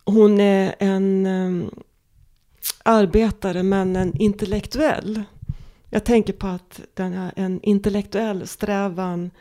hon 0.06 0.40
är 0.42 0.76
en 0.80 1.26
eh, 1.26 1.68
arbetare 2.84 3.64
men 3.64 3.96
en 3.96 4.18
intellektuell. 4.18 5.24
Jag 5.90 6.04
tänker 6.04 6.34
på 6.34 6.48
att 6.48 6.82
den 6.94 7.14
är 7.14 7.32
en 7.36 7.62
intellektuell 7.62 8.48
strävan, 8.48 9.32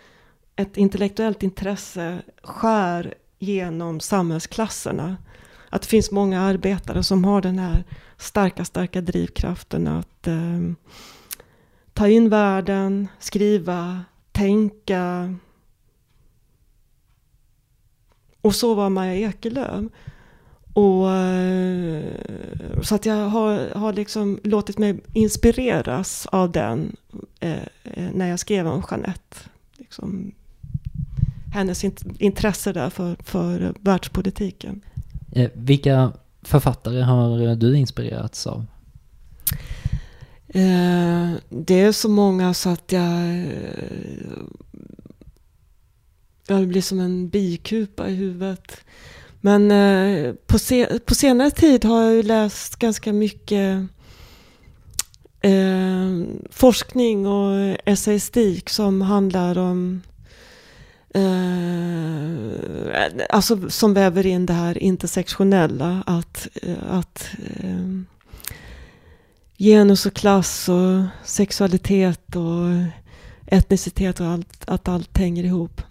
ett 0.56 0.76
intellektuellt 0.76 1.42
intresse 1.42 2.22
skär 2.42 3.14
genom 3.38 4.00
samhällsklasserna. 4.00 5.16
Att 5.68 5.82
det 5.82 5.88
finns 5.88 6.10
många 6.10 6.40
arbetare 6.40 7.02
som 7.02 7.24
har 7.24 7.40
den 7.40 7.58
här 7.58 7.84
starka, 8.18 8.64
starka 8.64 9.00
drivkraften 9.00 9.86
att 9.88 10.26
eh, 10.26 10.60
ta 11.92 12.08
in 12.08 12.28
världen, 12.28 13.08
skriva, 13.18 14.04
tänka. 14.32 15.34
Och 18.40 18.54
så 18.54 18.74
var 18.74 18.90
Maja 18.90 19.14
Ekelöf. 19.14 19.84
Och, 20.74 21.10
eh, 21.10 22.02
så 22.82 22.94
att 22.94 23.06
jag 23.06 23.28
har, 23.28 23.74
har 23.74 23.92
liksom 23.92 24.40
låtit 24.44 24.78
mig 24.78 25.00
inspireras 25.12 26.26
av 26.26 26.52
den 26.52 26.96
eh, 27.40 27.52
eh 27.84 28.10
när 28.12 28.28
jag 28.28 28.38
skrev 28.38 28.66
om 28.66 28.82
Jeanette. 28.90 29.36
Liksom, 29.76 30.32
hennes 31.52 31.84
intresse 32.18 32.72
där 32.72 32.90
för, 32.90 33.16
för 33.24 33.74
världspolitiken. 33.80 34.80
Eh, 35.32 35.50
vilka 35.54 36.12
författare 36.42 37.00
har 37.00 37.56
du 37.56 37.76
inspirerats 37.76 38.46
av? 38.46 38.66
Eh, 40.54 41.32
det 41.48 41.80
är 41.80 41.92
så 41.92 42.08
många 42.08 42.54
så 42.54 42.68
att 42.68 42.92
jag... 42.92 43.28
Eh, 43.28 44.42
jag 46.46 46.68
blir 46.68 46.82
som 46.82 47.00
en 47.00 47.28
bikupa 47.28 48.08
i 48.08 48.14
huvudet. 48.14 48.76
Men 49.40 49.70
eh, 49.70 50.34
på, 50.46 50.58
se, 50.58 50.98
på 50.98 51.14
senare 51.14 51.50
tid 51.50 51.84
har 51.84 52.02
jag 52.02 52.14
ju 52.14 52.22
läst 52.22 52.76
ganska 52.76 53.12
mycket 53.12 53.86
eh, 55.40 56.22
forskning 56.50 57.26
och 57.26 57.76
essayistik 57.84 58.70
som 58.70 59.00
handlar 59.00 59.58
om 59.58 60.02
eh, 61.14 62.32
alltså 63.28 63.70
som 63.70 63.94
väver 63.94 64.26
in 64.26 64.46
det 64.46 64.52
här 64.52 64.78
intersektionella. 64.78 66.02
Att, 66.06 66.48
eh, 66.62 66.76
att 66.90 67.30
genus 69.62 70.06
och 70.06 70.14
klass 70.14 70.68
och 70.68 71.02
sexualitet 71.24 72.36
och 72.36 72.68
etnicitet 73.46 74.20
och 74.20 74.26
allt, 74.26 74.64
att 74.68 74.88
allt 74.88 75.18
hänger 75.18 75.44
ihop. 75.44 75.82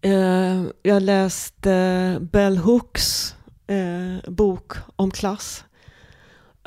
Eh, 0.00 0.62
jag 0.82 1.02
läste 1.02 2.18
Bell 2.32 2.56
Hooks 2.56 3.34
eh, 3.66 4.30
bok 4.30 4.72
om 4.96 5.10
klass. 5.10 5.64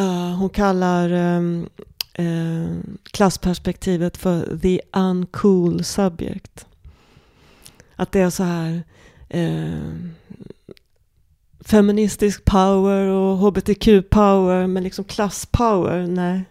Uh, 0.01 0.35
hon 0.35 0.49
kallar 0.49 1.09
ehm, 1.09 1.69
eh, 2.13 2.77
klassperspektivet 3.03 4.17
för 4.17 4.57
the 4.57 4.81
uncool 4.93 5.83
subject. 5.83 6.65
Att 7.95 8.11
det 8.11 8.19
är 8.19 8.29
så 8.29 8.43
här 8.43 8.83
eh, 9.29 9.93
feministisk 11.69 12.45
power 12.45 13.05
och 13.07 13.37
hbtq 13.37 14.09
power 14.09 14.67
men 14.67 14.83
liksom 14.83 15.05
klasspower, 15.05 16.07
nej. 16.07 16.45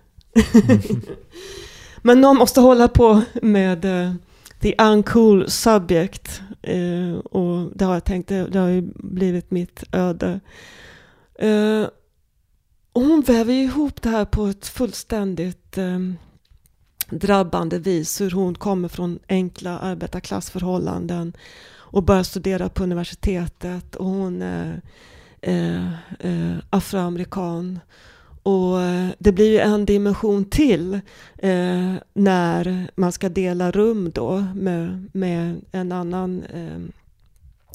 men 2.02 2.20
någon 2.20 2.36
måste 2.36 2.60
hålla 2.60 2.88
på 2.88 3.22
med 3.42 3.86
the 4.60 4.74
uncool 4.78 5.50
subject. 5.50 6.40
och 7.24 7.70
det 7.74 7.84
har 7.84 7.94
jag 7.94 8.04
tänkt, 8.04 8.28
det 8.28 8.58
har 8.58 8.68
ju 8.68 8.82
blivit 8.94 9.50
mitt 9.50 9.84
öde. 9.92 10.40
Och 12.96 13.02
hon 13.02 13.20
väver 13.20 13.52
ihop 13.52 14.02
det 14.02 14.08
här 14.08 14.24
på 14.24 14.46
ett 14.46 14.66
fullständigt 14.66 15.78
eh, 15.78 15.98
drabbande 17.10 17.78
vis. 17.78 18.20
Hur 18.20 18.30
hon 18.30 18.54
kommer 18.54 18.88
från 18.88 19.18
enkla 19.28 19.78
arbetarklassförhållanden 19.78 21.32
och 21.90 22.02
började 22.02 22.24
studera 22.24 22.68
på 22.68 22.82
universitetet. 22.82 23.96
Och 23.96 24.06
hon 24.06 24.42
är 24.42 24.82
eh, 25.40 25.92
eh, 26.20 26.56
afroamerikan. 26.70 27.80
Och 28.42 28.80
eh, 28.80 29.08
det 29.18 29.32
blir 29.32 29.50
ju 29.50 29.58
en 29.58 29.84
dimension 29.84 30.44
till 30.44 30.94
eh, 31.38 31.94
när 32.14 32.90
man 32.94 33.12
ska 33.12 33.28
dela 33.28 33.70
rum 33.70 34.10
då 34.14 34.44
med, 34.54 35.10
med 35.12 35.60
en 35.72 35.92
annan 35.92 36.42
eh, 36.42 36.80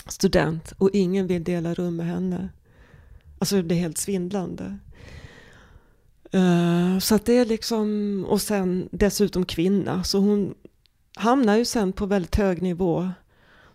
student 0.08 0.74
och 0.78 0.90
ingen 0.94 1.28
vill 1.28 1.44
dela 1.44 1.74
rum 1.74 1.96
med 1.96 2.06
henne. 2.06 2.50
Alltså 3.40 3.56
det 3.56 3.64
blir 3.64 3.78
helt 3.78 3.98
svindlande. 3.98 4.78
Eh, 6.32 7.00
så 7.00 7.16
att 7.16 7.26
det 7.26 7.38
är 7.38 7.46
liksom, 7.46 8.26
och 8.30 8.42
sen 8.42 8.90
dessutom 8.92 9.46
kvinna. 9.46 10.04
Så 10.04 10.20
hon 10.20 10.54
hamnar 11.16 11.58
ju 11.58 11.66
sen 11.66 11.94
på 11.94 12.06
väldigt 12.06 12.36
hög 12.36 12.62
nivå 12.62 13.10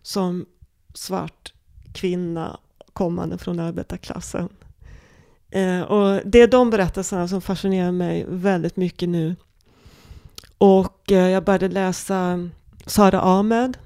som 0.07 0.47
svart 0.95 1.53
kvinna 1.92 2.61
kommande 2.92 3.38
från 3.38 3.61
arbetarklassen. 3.61 4.49
Eh, 5.51 5.81
och 5.81 6.21
det 6.25 6.40
är 6.40 6.49
de 6.49 6.71
berättelserna 6.71 7.29
som 7.29 7.40
fascinerar 7.40 7.92
mig 7.92 8.25
väldigt 8.29 8.77
mycket 8.77 9.09
nu. 9.09 9.37
Och 10.59 11.12
eh, 11.12 11.29
jag 11.29 11.45
började 11.45 11.69
läsa 11.69 12.49
Sara 12.87 13.21
Ahmed 13.21 13.77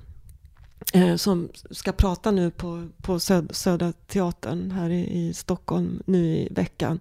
eh, 0.92 1.16
som 1.16 1.48
ska 1.70 1.92
prata 1.92 2.30
nu 2.30 2.50
på, 2.50 2.88
på 3.02 3.20
Södra 3.50 3.92
Teatern 4.06 4.70
här 4.70 4.90
i, 4.90 5.28
i 5.28 5.34
Stockholm 5.34 6.02
nu 6.06 6.26
i 6.26 6.48
veckan. 6.50 7.00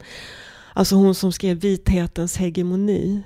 Alltså 0.74 0.96
hon 0.96 1.16
som 1.16 1.32
skrev 1.32 1.60
Vithetens 1.60 2.38
hegemoni. 2.38 3.24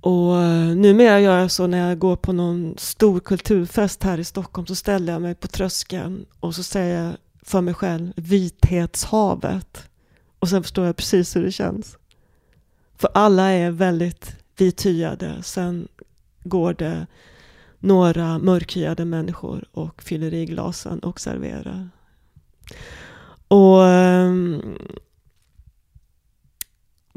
Och 0.00 0.42
eh, 0.42 0.76
numera 0.76 1.20
gör 1.20 1.38
jag 1.38 1.50
så 1.50 1.66
när 1.66 1.88
jag 1.88 1.98
går 1.98 2.16
på 2.16 2.32
någon 2.32 2.74
stor 2.78 3.20
kulturfest 3.20 4.02
här 4.02 4.18
i 4.18 4.24
Stockholm 4.24 4.66
så 4.66 4.74
ställer 4.74 5.12
jag 5.12 5.22
mig 5.22 5.34
på 5.34 5.48
tröskeln 5.48 6.26
och 6.40 6.54
så 6.54 6.62
säger 6.62 7.04
jag 7.04 7.16
för 7.42 7.60
mig 7.60 7.74
själv 7.74 8.12
vithetshavet. 8.16 9.88
Och 10.38 10.48
sen 10.48 10.62
förstår 10.62 10.86
jag 10.86 10.96
precis 10.96 11.36
hur 11.36 11.42
det 11.42 11.52
känns. 11.52 11.96
För 12.96 13.10
alla 13.14 13.50
är 13.50 13.70
väldigt 13.70 14.36
vithyade. 14.56 15.42
Sen 15.42 15.88
går 16.44 16.74
det 16.74 17.06
några 17.78 18.38
mörkhyade 18.38 19.04
människor 19.04 19.64
och 19.72 20.02
fyller 20.02 20.34
i 20.34 20.46
glasen 20.46 20.98
och 20.98 21.20
serverar. 21.20 21.90
Och 23.48 23.86
ehm, 23.86 24.54
um, 24.54 24.78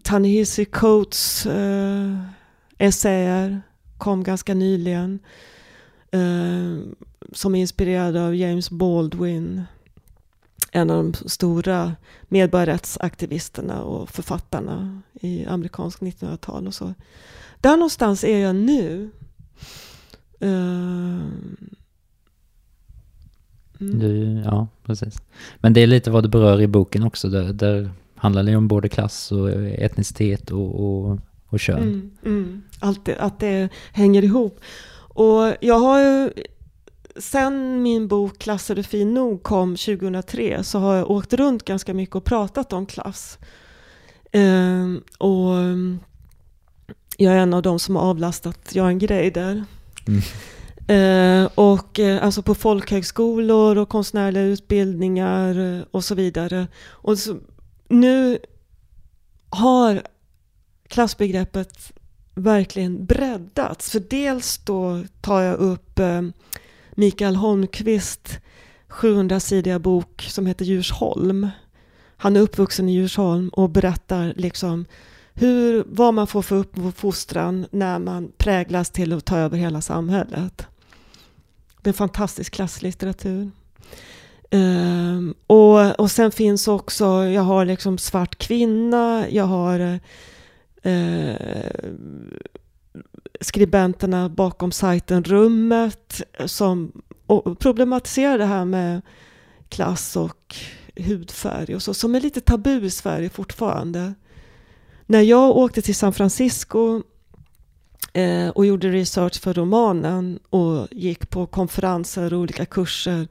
Tanehisi 0.03 0.65
Coates 0.65 1.45
uh, 1.45 2.17
essäer 2.77 3.61
kom 3.97 4.23
ganska 4.23 4.53
nyligen. 4.53 5.19
Eh, 6.11 6.77
som 7.31 7.55
är 7.55 7.59
inspirerad 7.59 8.17
av 8.17 8.35
James 8.35 8.69
Baldwin. 8.69 9.63
En 10.71 10.89
av 10.89 11.03
de 11.03 11.13
stora 11.29 11.95
medborgarrättsaktivisterna 12.23 13.83
och 13.83 14.09
författarna 14.09 15.01
i 15.13 15.45
amerikansk 15.45 16.01
1900-tal 16.01 16.67
och 16.67 16.73
så. 16.73 16.93
Där 17.61 17.77
någonstans 17.77 18.23
är 18.23 18.37
jag 18.37 18.55
nu. 18.55 19.09
Eh, 20.39 20.49
mm. 23.79 23.99
du, 23.99 24.41
ja, 24.45 24.67
precis. 24.83 25.21
Men 25.57 25.73
det 25.73 25.81
är 25.81 25.87
lite 25.87 26.11
vad 26.11 26.23
du 26.23 26.29
berör 26.29 26.61
i 26.61 26.67
boken 26.67 27.03
också. 27.03 27.29
Där, 27.29 27.53
där 27.53 27.91
handlar 28.15 28.43
det 28.43 28.55
om 28.55 28.67
både 28.67 28.89
klass 28.89 29.31
och 29.31 29.51
etnicitet 29.51 30.51
och, 30.51 30.75
och, 30.85 31.19
och 31.53 31.59
kön. 31.59 31.77
Mm, 31.77 32.11
mm. 32.25 32.63
Allt 32.79 33.05
det, 33.05 33.17
att 33.17 33.39
det 33.39 33.69
hänger 33.91 34.23
ihop. 34.23 34.59
Och 34.95 35.55
jag 35.61 35.79
har 35.79 35.99
ju, 35.99 36.31
sen 37.17 37.83
min 37.83 38.07
bok 38.07 38.37
Klasser 38.37 38.75
är 38.75 38.83
fin 38.83 39.13
nog 39.13 39.43
kom 39.43 39.75
2003 39.75 40.63
så 40.63 40.79
har 40.79 40.95
jag 40.95 41.11
åkt 41.11 41.33
runt 41.33 41.65
ganska 41.65 41.93
mycket 41.93 42.15
och 42.15 42.23
pratat 42.23 42.73
om 42.73 42.85
klass. 42.85 43.37
Eh, 44.31 44.93
och 45.17 45.53
jag 47.17 47.33
är 47.33 47.37
en 47.37 47.53
av 47.53 47.61
de 47.61 47.79
som 47.79 47.95
har 47.95 48.03
avlastat 48.03 48.75
Jan 48.75 48.99
Greider. 48.99 49.63
Mm. 50.07 50.21
Eh, 50.87 51.49
och 51.55 51.99
eh, 51.99 52.23
alltså 52.23 52.41
på 52.41 52.55
folkhögskolor 52.55 53.77
och 53.77 53.89
konstnärliga 53.89 54.43
utbildningar 54.43 55.85
och 55.91 56.03
så 56.03 56.15
vidare. 56.15 56.67
Och 56.87 57.19
så, 57.19 57.37
nu 57.89 58.37
har 59.49 60.01
klassbegreppet 60.93 61.91
verkligen 62.35 63.05
breddats. 63.05 63.89
För 63.89 63.99
dels 63.99 64.57
då 64.57 65.03
tar 65.21 65.41
jag 65.41 65.59
upp 65.59 65.99
eh, 65.99 66.21
Mikael 66.91 67.35
Holmqvist 67.35 68.39
700-sidiga 68.89 69.79
bok 69.79 70.21
som 70.29 70.45
heter 70.45 70.65
Djursholm. 70.65 71.49
Han 72.17 72.35
är 72.35 72.39
uppvuxen 72.39 72.89
i 72.89 72.93
Djursholm 72.93 73.49
och 73.49 73.69
berättar 73.69 74.33
liksom 74.35 74.85
hur, 75.33 75.83
vad 75.87 76.13
man 76.13 76.27
får 76.27 76.41
för 76.41 76.55
uppfostran 76.55 77.65
när 77.71 77.99
man 77.99 78.31
präglas 78.37 78.89
till 78.89 79.13
att 79.13 79.25
ta 79.25 79.37
över 79.37 79.57
hela 79.57 79.81
samhället. 79.81 80.67
Det 81.81 81.87
är 81.87 81.93
en 81.93 81.97
fantastisk 81.97 82.53
klasslitteratur. 82.53 83.51
Um, 84.51 85.33
och, 85.47 85.99
och 85.99 86.11
sen 86.11 86.31
finns 86.31 86.67
också, 86.67 87.05
jag 87.25 87.41
har 87.41 87.65
liksom 87.65 87.97
Svart 87.97 88.35
kvinna, 88.35 89.25
jag 89.29 89.45
har 89.45 89.79
eh, 89.79 89.97
eh, 90.83 91.35
skribenterna 93.41 94.29
bakom 94.29 94.71
sajten 94.71 95.23
Rummet 95.23 96.21
som 96.45 96.91
problematiserar 97.59 98.37
det 98.37 98.45
här 98.45 98.65
med 98.65 99.01
klass 99.69 100.15
och 100.15 100.55
hudfärg 100.95 101.75
och 101.75 101.81
så, 101.81 101.93
som 101.93 102.15
är 102.15 102.21
lite 102.21 102.41
tabu 102.41 102.85
i 102.85 102.89
Sverige 102.89 103.29
fortfarande. 103.29 104.13
När 105.05 105.21
jag 105.21 105.57
åkte 105.57 105.81
till 105.81 105.95
San 105.95 106.13
Francisco 106.13 107.01
eh, 108.13 108.49
och 108.49 108.65
gjorde 108.65 108.89
research 108.91 109.41
för 109.41 109.53
romanen 109.53 110.39
och 110.49 110.87
gick 110.91 111.29
på 111.29 111.45
konferenser 111.45 112.33
och 112.33 112.39
olika 112.39 112.65
kurser 112.65 113.27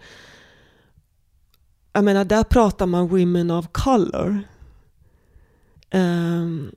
jag 1.92 2.04
menar, 2.04 2.24
där 2.24 2.44
pratar 2.44 2.86
man 2.86 3.08
women 3.08 3.50
of 3.50 3.66
color. 3.72 4.42
Um, 5.94 6.72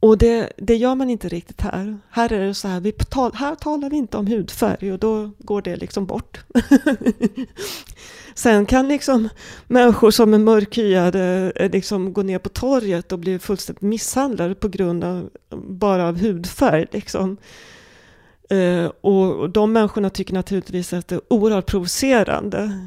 och 0.00 0.18
det, 0.18 0.52
det 0.56 0.76
gör 0.76 0.94
man 0.94 1.10
inte 1.10 1.28
riktigt 1.28 1.60
här. 1.60 1.98
Här 2.10 2.32
är 2.32 2.46
det 2.46 2.54
så 2.54 2.68
här, 2.68 2.80
vi 2.80 2.92
tal, 2.92 3.32
här 3.34 3.54
talar 3.54 3.90
vi 3.90 3.96
inte 3.96 4.16
om 4.16 4.26
hudfärg 4.26 4.92
och 4.92 4.98
då 4.98 5.30
går 5.38 5.62
det 5.62 5.76
liksom 5.76 6.06
bort. 6.06 6.40
Sen 8.34 8.66
kan 8.66 8.88
liksom 8.88 9.28
människor 9.66 10.10
som 10.10 10.34
är 10.34 10.38
mörkhyade 10.38 11.52
eh, 11.56 11.70
liksom 11.70 12.12
gå 12.12 12.22
ner 12.22 12.38
på 12.38 12.48
torget 12.48 13.12
och 13.12 13.18
bli 13.18 13.38
fullständigt 13.38 13.82
misshandlade 13.82 14.54
på 14.54 14.68
grund 14.68 15.04
av 15.04 15.30
bara 15.50 16.08
av 16.08 16.18
hudfärg. 16.18 16.86
Liksom. 16.90 17.36
Eh, 18.50 18.84
och 18.84 19.50
de 19.50 19.72
människorna 19.72 20.10
tycker 20.10 20.34
naturligtvis 20.34 20.92
att 20.92 21.08
det 21.08 21.14
är 21.14 21.32
oerhört 21.32 21.66
provocerande 21.66 22.86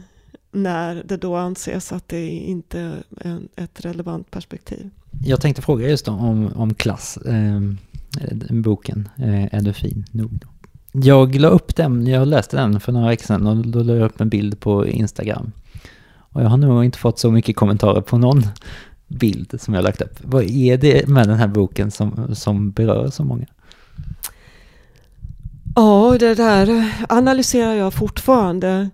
när 0.51 1.03
det 1.05 1.17
då 1.17 1.35
anses 1.35 1.91
att 1.91 2.07
det 2.07 2.27
inte 2.27 3.03
är 3.19 3.41
ett 3.55 3.85
relevant 3.85 4.31
perspektiv. 4.31 4.89
Jag 5.21 5.41
tänkte 5.41 5.61
fråga 5.61 5.89
just 5.89 6.07
om, 6.07 6.53
om 6.55 6.73
klass, 6.73 7.17
eh, 7.17 7.61
boken, 8.49 9.09
eh, 9.15 9.55
Är 9.55 9.61
du 9.61 9.73
fin 9.73 10.05
nog? 10.11 10.43
Jag 10.91 11.35
la 11.35 11.47
upp 11.47 11.75
den, 11.75 12.07
jag 12.07 12.27
läste 12.27 12.57
den 12.57 12.79
för 12.79 12.91
några 12.91 13.07
veckor 13.07 13.25
sedan 13.25 13.47
och 13.47 13.67
då 13.67 13.83
la 13.83 13.93
jag 13.93 14.05
upp 14.05 14.21
en 14.21 14.29
bild 14.29 14.59
på 14.59 14.87
Instagram. 14.87 15.51
Och 16.17 16.41
jag 16.41 16.49
har 16.49 16.57
nog 16.57 16.85
inte 16.85 16.97
fått 16.97 17.19
så 17.19 17.31
mycket 17.31 17.55
kommentarer 17.55 18.01
på 18.01 18.17
någon 18.17 18.43
bild 19.07 19.61
som 19.61 19.73
jag 19.73 19.83
lagt 19.83 20.01
upp. 20.01 20.19
Vad 20.21 20.43
är 20.43 20.77
det 20.77 21.07
med 21.07 21.27
den 21.27 21.37
här 21.37 21.47
boken 21.47 21.91
som, 21.91 22.35
som 22.35 22.71
berör 22.71 23.09
så 23.09 23.23
många? 23.23 23.45
Ja, 25.75 26.17
det 26.19 26.35
där 26.35 26.93
analyserar 27.09 27.73
jag 27.73 27.93
fortfarande. 27.93 28.89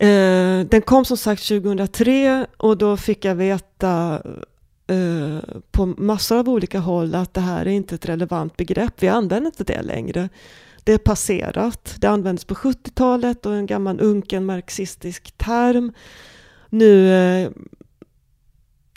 Eh, 0.00 0.66
den 0.70 0.82
kom 0.84 1.04
som 1.04 1.16
sagt 1.16 1.48
2003 1.48 2.46
och 2.56 2.78
då 2.78 2.96
fick 2.96 3.24
jag 3.24 3.34
veta 3.34 4.22
Eh, 4.90 5.38
på 5.70 5.86
massor 5.86 6.38
av 6.38 6.48
olika 6.48 6.78
håll 6.78 7.14
att 7.14 7.34
det 7.34 7.40
här 7.40 7.66
är 7.66 7.70
inte 7.70 7.94
ett 7.94 8.06
relevant 8.06 8.56
begrepp. 8.56 9.02
Vi 9.02 9.08
använder 9.08 9.46
inte 9.46 9.64
det 9.64 9.82
längre. 9.82 10.28
Det 10.84 10.92
är 10.92 10.98
passerat. 10.98 11.94
Det 11.98 12.06
användes 12.06 12.44
på 12.44 12.54
70-talet 12.54 13.46
och 13.46 13.54
en 13.54 13.66
gammal 13.66 14.00
unken 14.00 14.46
marxistisk 14.46 15.32
term. 15.38 15.92
Nu 16.68 17.12
eh, 17.12 17.50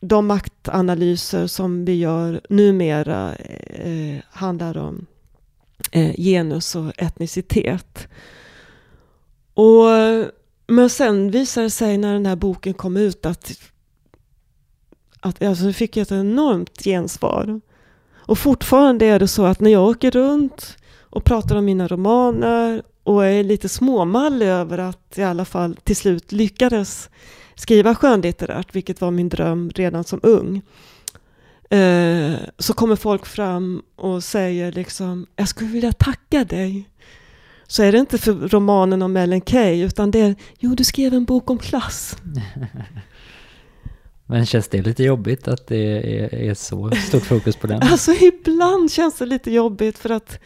de 0.01 0.27
maktanalyser 0.27 1.47
som 1.47 1.85
vi 1.85 1.95
gör 1.95 2.41
numera 2.49 3.35
eh, 3.35 4.17
handlar 4.29 4.77
om 4.77 5.05
eh, 5.91 6.15
genus 6.15 6.75
och 6.75 6.91
etnicitet. 6.97 8.07
Och, 9.53 9.85
men 10.67 10.89
sen 10.89 11.31
visade 11.31 11.65
det 11.65 11.69
sig 11.71 11.97
när 11.97 12.13
den 12.13 12.25
här 12.25 12.35
boken 12.35 12.73
kom 12.73 12.97
ut 12.97 13.25
att, 13.25 13.51
att 15.23 15.43
alltså, 15.43 15.65
jag 15.65 15.75
fick 15.75 15.97
ett 15.97 16.11
enormt 16.11 16.83
gensvar. 16.83 17.61
Och 18.15 18.37
fortfarande 18.37 19.05
är 19.05 19.19
det 19.19 19.27
så 19.27 19.45
att 19.45 19.59
när 19.59 19.71
jag 19.71 19.87
åker 19.87 20.11
runt 20.11 20.77
och 20.99 21.23
pratar 21.23 21.55
om 21.55 21.65
mina 21.65 21.87
romaner 21.87 22.83
och 23.03 23.25
är 23.25 23.43
lite 23.43 23.69
småmallig 23.69 24.47
över 24.47 24.77
att 24.77 25.17
i 25.17 25.23
alla 25.23 25.45
fall 25.45 25.75
till 25.83 25.95
slut 25.95 26.31
lyckades 26.31 27.09
skriva 27.55 27.95
skönlitterärt, 27.95 28.75
vilket 28.75 29.01
var 29.01 29.11
min 29.11 29.29
dröm 29.29 29.71
redan 29.75 30.03
som 30.03 30.19
ung. 30.23 30.61
Eh, 31.69 32.33
så 32.57 32.73
kommer 32.73 32.95
folk 32.95 33.25
fram 33.25 33.81
och 33.95 34.23
säger 34.23 34.71
liksom, 34.71 35.25
jag 35.35 35.47
skulle 35.47 35.69
vilja 35.69 35.91
tacka 35.91 36.43
dig. 36.43 36.89
Så 37.67 37.83
är 37.83 37.91
det 37.91 37.97
inte 37.97 38.17
för 38.17 38.33
romanen 38.33 39.01
om 39.01 39.17
Ellen 39.17 39.41
Key, 39.41 39.83
utan 39.83 40.11
det 40.11 40.19
är, 40.19 40.35
jo 40.59 40.75
du 40.75 40.83
skrev 40.83 41.13
en 41.13 41.25
bok 41.25 41.49
om 41.49 41.57
klass. 41.57 42.17
Men 44.33 44.45
känns 44.45 44.67
det 44.67 44.81
lite 44.81 45.03
jobbigt 45.03 45.47
att 45.47 45.67
det 45.67 46.19
är, 46.19 46.35
är 46.35 46.53
så 46.53 46.91
stort 47.07 47.23
fokus 47.23 47.55
på 47.55 47.67
den? 47.67 47.81
alltså 47.91 48.11
ibland 48.11 48.91
känns 48.91 49.17
det 49.17 49.25
lite 49.25 49.51
jobbigt 49.51 49.97
för 49.97 50.09
att 50.09 50.39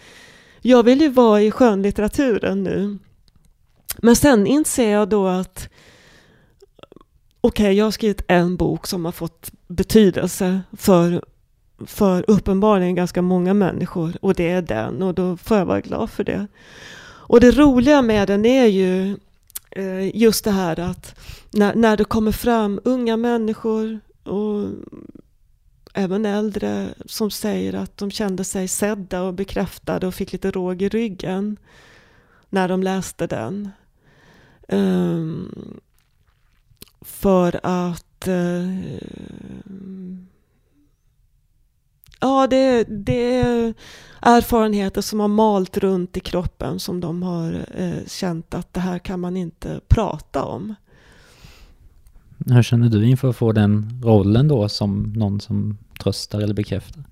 jag 0.62 0.84
vill 0.84 1.02
ju 1.02 1.10
vara 1.10 1.42
i 1.42 1.52
skönlitteraturen 1.52 2.64
nu. 2.64 2.98
Men 3.98 4.16
sen 4.16 4.48
inser 4.48 4.90
jag 4.90 5.10
då 5.10 5.28
att 5.28 5.70
okej, 7.42 7.64
okay, 7.64 7.74
jag 7.74 7.86
har 7.86 7.92
skrivit 7.92 8.22
en 8.28 8.58
bok 8.58 8.88
som 8.88 9.06
har 9.06 9.12
fått 9.12 9.52
betydelse 9.68 10.62
för, 10.78 11.24
för 11.86 12.26
uppenbarligen 12.28 12.96
ganska 12.96 13.22
många 13.22 13.54
människor 13.54 14.14
och 14.22 14.34
det 14.34 14.50
är 14.50 14.62
den 14.62 15.02
och 15.02 15.14
då 15.14 15.38
får 15.38 15.58
jag 15.58 15.66
vara 15.66 15.82
glad 15.82 16.10
för 16.10 16.24
det. 16.24 16.48
Och 17.04 17.40
det 17.40 17.52
roliga 17.52 18.02
med 18.02 18.28
den 18.28 18.46
är 18.46 18.66
ju 18.66 19.18
Eh, 19.78 20.16
just 20.16 20.44
det 20.44 20.52
här 20.52 20.80
att 20.80 21.20
när, 21.52 21.76
när 21.76 21.98
det 21.98 22.04
kommer 22.04 22.32
fram 22.32 22.80
unga 22.84 23.18
människor 23.18 24.00
och 24.24 24.70
även 25.94 26.26
äldre 26.26 26.94
som 27.06 27.32
säger 27.32 27.74
att 27.74 27.98
de 27.98 28.12
kände 28.12 28.44
sig 28.44 28.68
sedda 28.68 29.22
och 29.22 29.34
bekräftade 29.34 30.08
och 30.08 30.14
fick 30.14 30.32
lite 30.32 30.52
råg 30.52 30.82
i 30.82 30.90
ryggen 30.90 31.58
när 32.50 32.68
de 32.68 32.84
läste 32.84 33.28
den. 33.28 33.70
Um, 34.68 35.80
för 37.02 37.60
att 37.64 38.28
uh, 38.28 38.84
Ja, 42.38 42.48
det, 42.48 42.84
det 42.84 43.36
är 43.36 43.74
erfarenheter 44.22 45.02
som 45.02 45.20
har 45.20 45.28
malt 45.28 45.78
runt 45.78 46.18
i 46.18 46.20
kroppen 46.20 46.80
som 46.80 47.00
de 47.00 47.24
har 47.24 47.66
eh, 47.76 48.06
känt 48.08 48.54
att 48.54 48.74
det 48.74 48.80
här 48.80 49.00
kan 49.00 49.20
man 49.20 49.38
inte 49.38 49.82
prata 49.88 50.44
om. 50.44 50.76
Hur 52.46 52.64
känner 52.64 52.90
du 52.90 53.06
inför 53.06 53.30
att 53.30 53.36
få 53.36 53.52
den 53.52 54.02
rollen 54.04 54.48
då 54.48 54.70
som 54.70 55.14
någon 55.16 55.42
som 55.42 55.78
tröstar 56.00 56.42
eller 56.42 56.54
bekräftar? 56.54 57.04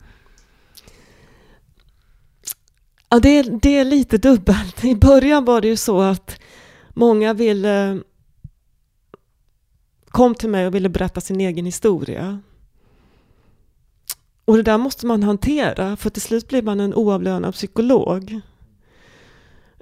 Ja, 3.09 3.19
det, 3.19 3.61
det 3.61 3.77
är 3.77 3.85
lite 3.85 4.17
dubbelt. 4.17 4.83
I 4.83 4.95
början 4.95 5.45
var 5.45 5.61
det 5.61 5.67
ju 5.67 5.77
så 5.77 6.01
att 6.01 6.39
många 6.93 7.33
ville 7.33 8.01
kom 10.05 10.35
till 10.35 10.49
mig 10.49 10.67
och 10.67 10.75
ville 10.75 10.89
berätta 10.89 11.21
sin 11.21 11.41
egen 11.41 11.65
historia. 11.65 12.39
Och 14.45 14.57
det 14.57 14.63
där 14.63 14.77
måste 14.77 15.05
man 15.05 15.23
hantera, 15.23 15.95
för 15.95 16.09
till 16.09 16.21
slut 16.21 16.47
blir 16.47 16.61
man 16.61 16.79
en 16.79 16.93
oavlönad 16.93 17.53
psykolog. 17.53 18.41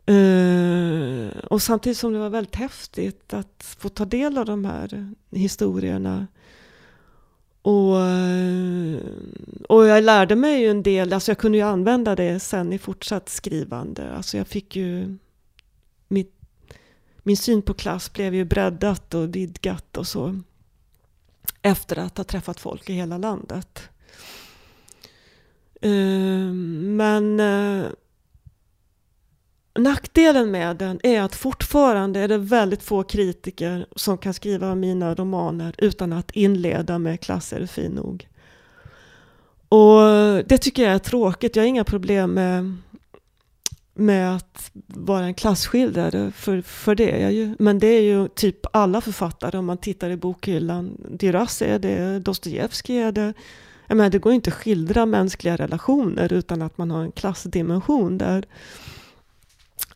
Uh, 0.10 1.30
och 1.50 1.62
samtidigt 1.62 1.98
som 1.98 2.14
det 2.14 2.20
var 2.20 2.30
väldigt 2.30 2.56
häftigt 2.56 3.34
att 3.34 3.76
få 3.78 3.90
ta 3.90 4.06
del 4.06 4.38
av 4.38 4.46
de 4.46 4.66
här 4.66 5.14
historierna. 5.32 6.28
Och, 7.62 8.02
eh, 8.02 8.98
och 9.70 9.88
jag 9.88 10.04
lärde 10.04 10.36
mig 10.36 10.62
ju 10.62 10.68
en 10.68 10.84
del, 10.84 11.14
alltså 11.14 11.32
jag 11.32 11.38
kunde 11.38 11.58
ju 11.58 11.64
använda 11.64 12.16
det 12.16 12.40
sen 12.40 12.74
i 12.74 12.78
fortsatt 12.78 13.30
skrivande. 13.30 14.12
Alltså 14.12 14.38
jag 14.38 14.48
fick 14.48 14.76
ju 14.76 15.18
mitt 16.08 16.34
min 17.24 17.38
syn 17.38 17.62
på 17.62 17.74
klass 17.74 18.14
blev 18.14 18.36
ju 18.36 18.46
breddat 18.46 19.14
och 19.14 19.36
vidgat 19.36 19.98
och 19.98 20.08
så. 20.08 20.40
Efter 21.62 22.00
att 22.00 22.18
ha 22.18 22.24
träffat 22.24 22.60
folk 22.60 22.90
i 22.90 22.94
hela 22.94 23.18
landet. 23.18 23.90
Ehm, 25.84 26.96
men 26.98 27.40
eh, 27.40 27.86
nackdelen 29.80 30.52
med 30.52 30.78
den 30.78 31.00
är 31.04 31.22
att 31.22 31.36
fortfarande 31.36 32.20
är 32.20 32.28
det 32.28 32.38
väldigt 32.38 32.84
få 32.84 33.04
kritiker 33.04 33.88
som 33.96 34.18
kan 34.18 34.34
skriva 34.34 34.76
mina 34.76 35.16
romaner 35.16 35.76
utan 35.78 36.14
att 36.14 36.32
inleda 36.32 37.00
med 37.00 37.22
klass 37.22 37.54
är 37.54 37.60
du 37.60 37.68
fin 37.68 37.92
nog. 37.92 38.28
Och 39.70 40.02
det 40.46 40.58
tycker 40.58 40.84
jag 40.84 40.94
är 40.94 41.00
tråkigt. 41.00 41.56
Jag 41.56 41.64
har 41.64 41.68
inga 41.68 41.84
problem 41.84 42.34
med 42.34 42.74
med 43.96 44.36
att 44.36 44.72
vara 44.88 45.26
en 45.26 45.34
klasskildrare 45.34 46.32
för, 46.32 46.62
för 46.62 46.96
det 46.96 47.12
är 47.12 47.22
jag 47.22 47.34
ju. 47.34 47.56
Men 47.60 47.80
det 47.80 47.88
är 47.88 48.02
ju 48.02 48.28
typ 48.28 48.60
alla 48.74 49.02
författare 49.02 49.58
om 49.58 49.66
man 49.66 49.78
tittar 49.78 50.10
i 50.10 50.18
bokhyllan. 50.18 50.98
Duras 51.10 51.62
är 51.62 51.80
det, 51.80 52.20
Dostojevskij 52.20 52.98
är 52.98 53.12
det. 53.12 53.34
Jag 53.94 53.98
menar, 53.98 54.10
det 54.10 54.20
går 54.20 54.34
inte 54.34 54.50
att 54.50 54.56
skildra 54.56 55.06
mänskliga 55.06 55.56
relationer 55.56 56.34
utan 56.34 56.62
att 56.62 56.78
man 56.78 56.92
har 56.92 57.04
en 57.04 57.12
klassdimension 57.12 58.18
där. 58.18 58.46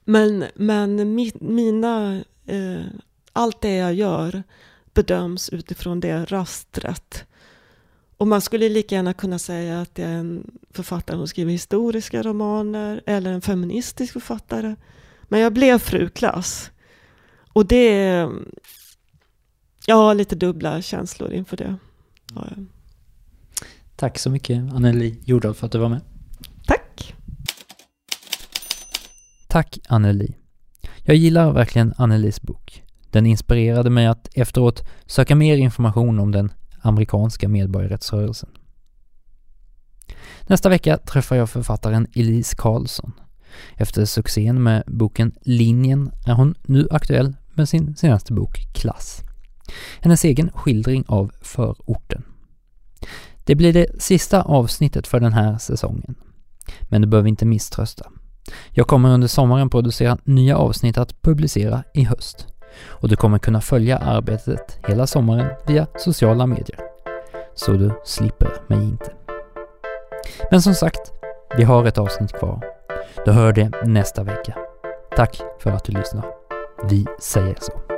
Men, 0.05 0.45
men 0.55 1.15
mi, 1.15 1.31
mina, 1.39 2.21
eh, 2.45 2.86
allt 3.33 3.62
det 3.62 3.75
jag 3.75 3.93
gör 3.93 4.43
bedöms 4.93 5.49
utifrån 5.49 5.99
det 5.99 6.25
rastret. 6.25 7.25
Och 8.17 8.27
man 8.27 8.41
skulle 8.41 8.69
lika 8.69 8.95
gärna 8.95 9.13
kunna 9.13 9.39
säga 9.39 9.81
att 9.81 9.97
jag 9.97 10.10
är 10.10 10.13
en 10.13 10.51
författare 10.71 11.17
som 11.17 11.27
skriver 11.27 11.51
historiska 11.51 12.23
romaner 12.23 13.01
eller 13.05 13.33
en 13.33 13.41
feministisk 13.41 14.13
författare. 14.13 14.75
Men 15.23 15.39
jag 15.39 15.53
blev 15.53 15.79
fru 15.79 16.10
Klass. 16.10 16.71
Och 17.53 17.65
det. 17.65 18.27
Jag 19.86 19.95
har 19.95 20.15
lite 20.15 20.36
dubbla 20.36 20.81
känslor 20.81 21.33
inför 21.33 21.57
det. 21.57 21.75
Ja. 22.36 22.47
Tack 23.97 24.19
så 24.19 24.29
mycket 24.29 24.73
Anneli 24.73 25.19
Jordahl 25.23 25.53
för 25.53 25.65
att 25.65 25.71
du 25.71 25.77
var 25.77 25.89
med. 25.89 26.01
Tack! 26.65 27.15
Tack 29.47 29.79
Anneli. 29.88 30.36
Jag 31.04 31.15
gillar 31.15 31.52
verkligen 31.52 31.93
Annelis 31.98 32.41
bok. 32.41 32.83
Den 33.12 33.25
inspirerade 33.25 33.89
mig 33.89 34.08
att 34.08 34.29
efteråt 34.33 34.87
söka 35.06 35.35
mer 35.35 35.58
information 35.58 36.19
om 36.19 36.31
den 36.31 36.52
amerikanska 36.81 37.50
medborgarrättsrörelsen. 37.50 38.50
Nästa 40.41 40.69
vecka 40.69 40.98
träffar 40.98 41.35
jag 41.35 41.50
författaren 41.50 42.08
Elise 42.15 42.56
Karlsson. 42.58 43.13
Efter 43.75 44.06
succén 44.06 44.63
med 44.63 44.83
boken 44.87 45.31
Linjen 45.41 46.12
är 46.25 46.33
hon 46.33 46.56
nu 46.63 46.87
aktuell 46.91 47.35
med 47.54 47.69
sin 47.69 47.95
senaste 47.95 48.33
bok 48.33 48.73
Klass. 48.73 49.21
Hennes 50.02 50.23
egen 50.23 50.52
skildring 50.54 51.04
av 51.08 51.31
förorten. 51.41 52.23
Det 53.48 53.56
blir 53.56 53.73
det 53.73 54.02
sista 54.02 54.41
avsnittet 54.41 55.08
för 55.08 55.19
den 55.19 55.33
här 55.33 55.58
säsongen. 55.58 56.15
Men 56.81 57.02
du 57.02 57.08
behöver 57.08 57.29
inte 57.29 57.45
misströsta. 57.45 58.12
Jag 58.71 58.87
kommer 58.87 59.10
under 59.10 59.27
sommaren 59.27 59.69
producera 59.69 60.17
nya 60.23 60.58
avsnitt 60.58 60.98
att 60.98 61.21
publicera 61.21 61.83
i 61.93 62.04
höst 62.04 62.48
och 62.85 63.10
du 63.10 63.15
kommer 63.15 63.39
kunna 63.39 63.62
följa 63.62 63.98
arbetet 63.98 64.79
hela 64.87 65.08
sommaren 65.08 65.48
via 65.67 65.87
sociala 65.98 66.45
medier. 66.45 66.79
Så 67.56 67.71
du 67.71 67.91
slipper 68.06 68.54
mig 68.67 68.83
inte. 68.83 69.12
Men 70.52 70.62
som 70.62 70.73
sagt, 70.73 71.12
vi 71.58 71.63
har 71.63 71.85
ett 71.85 71.98
avsnitt 71.98 72.33
kvar. 72.33 72.63
Du 73.25 73.31
hör 73.31 73.54
det 73.54 73.71
nästa 73.85 74.23
vecka. 74.23 74.58
Tack 75.15 75.41
för 75.60 75.71
att 75.71 75.83
du 75.83 75.91
lyssnar. 75.91 76.25
Vi 76.89 77.06
säger 77.19 77.58
så. 77.62 77.96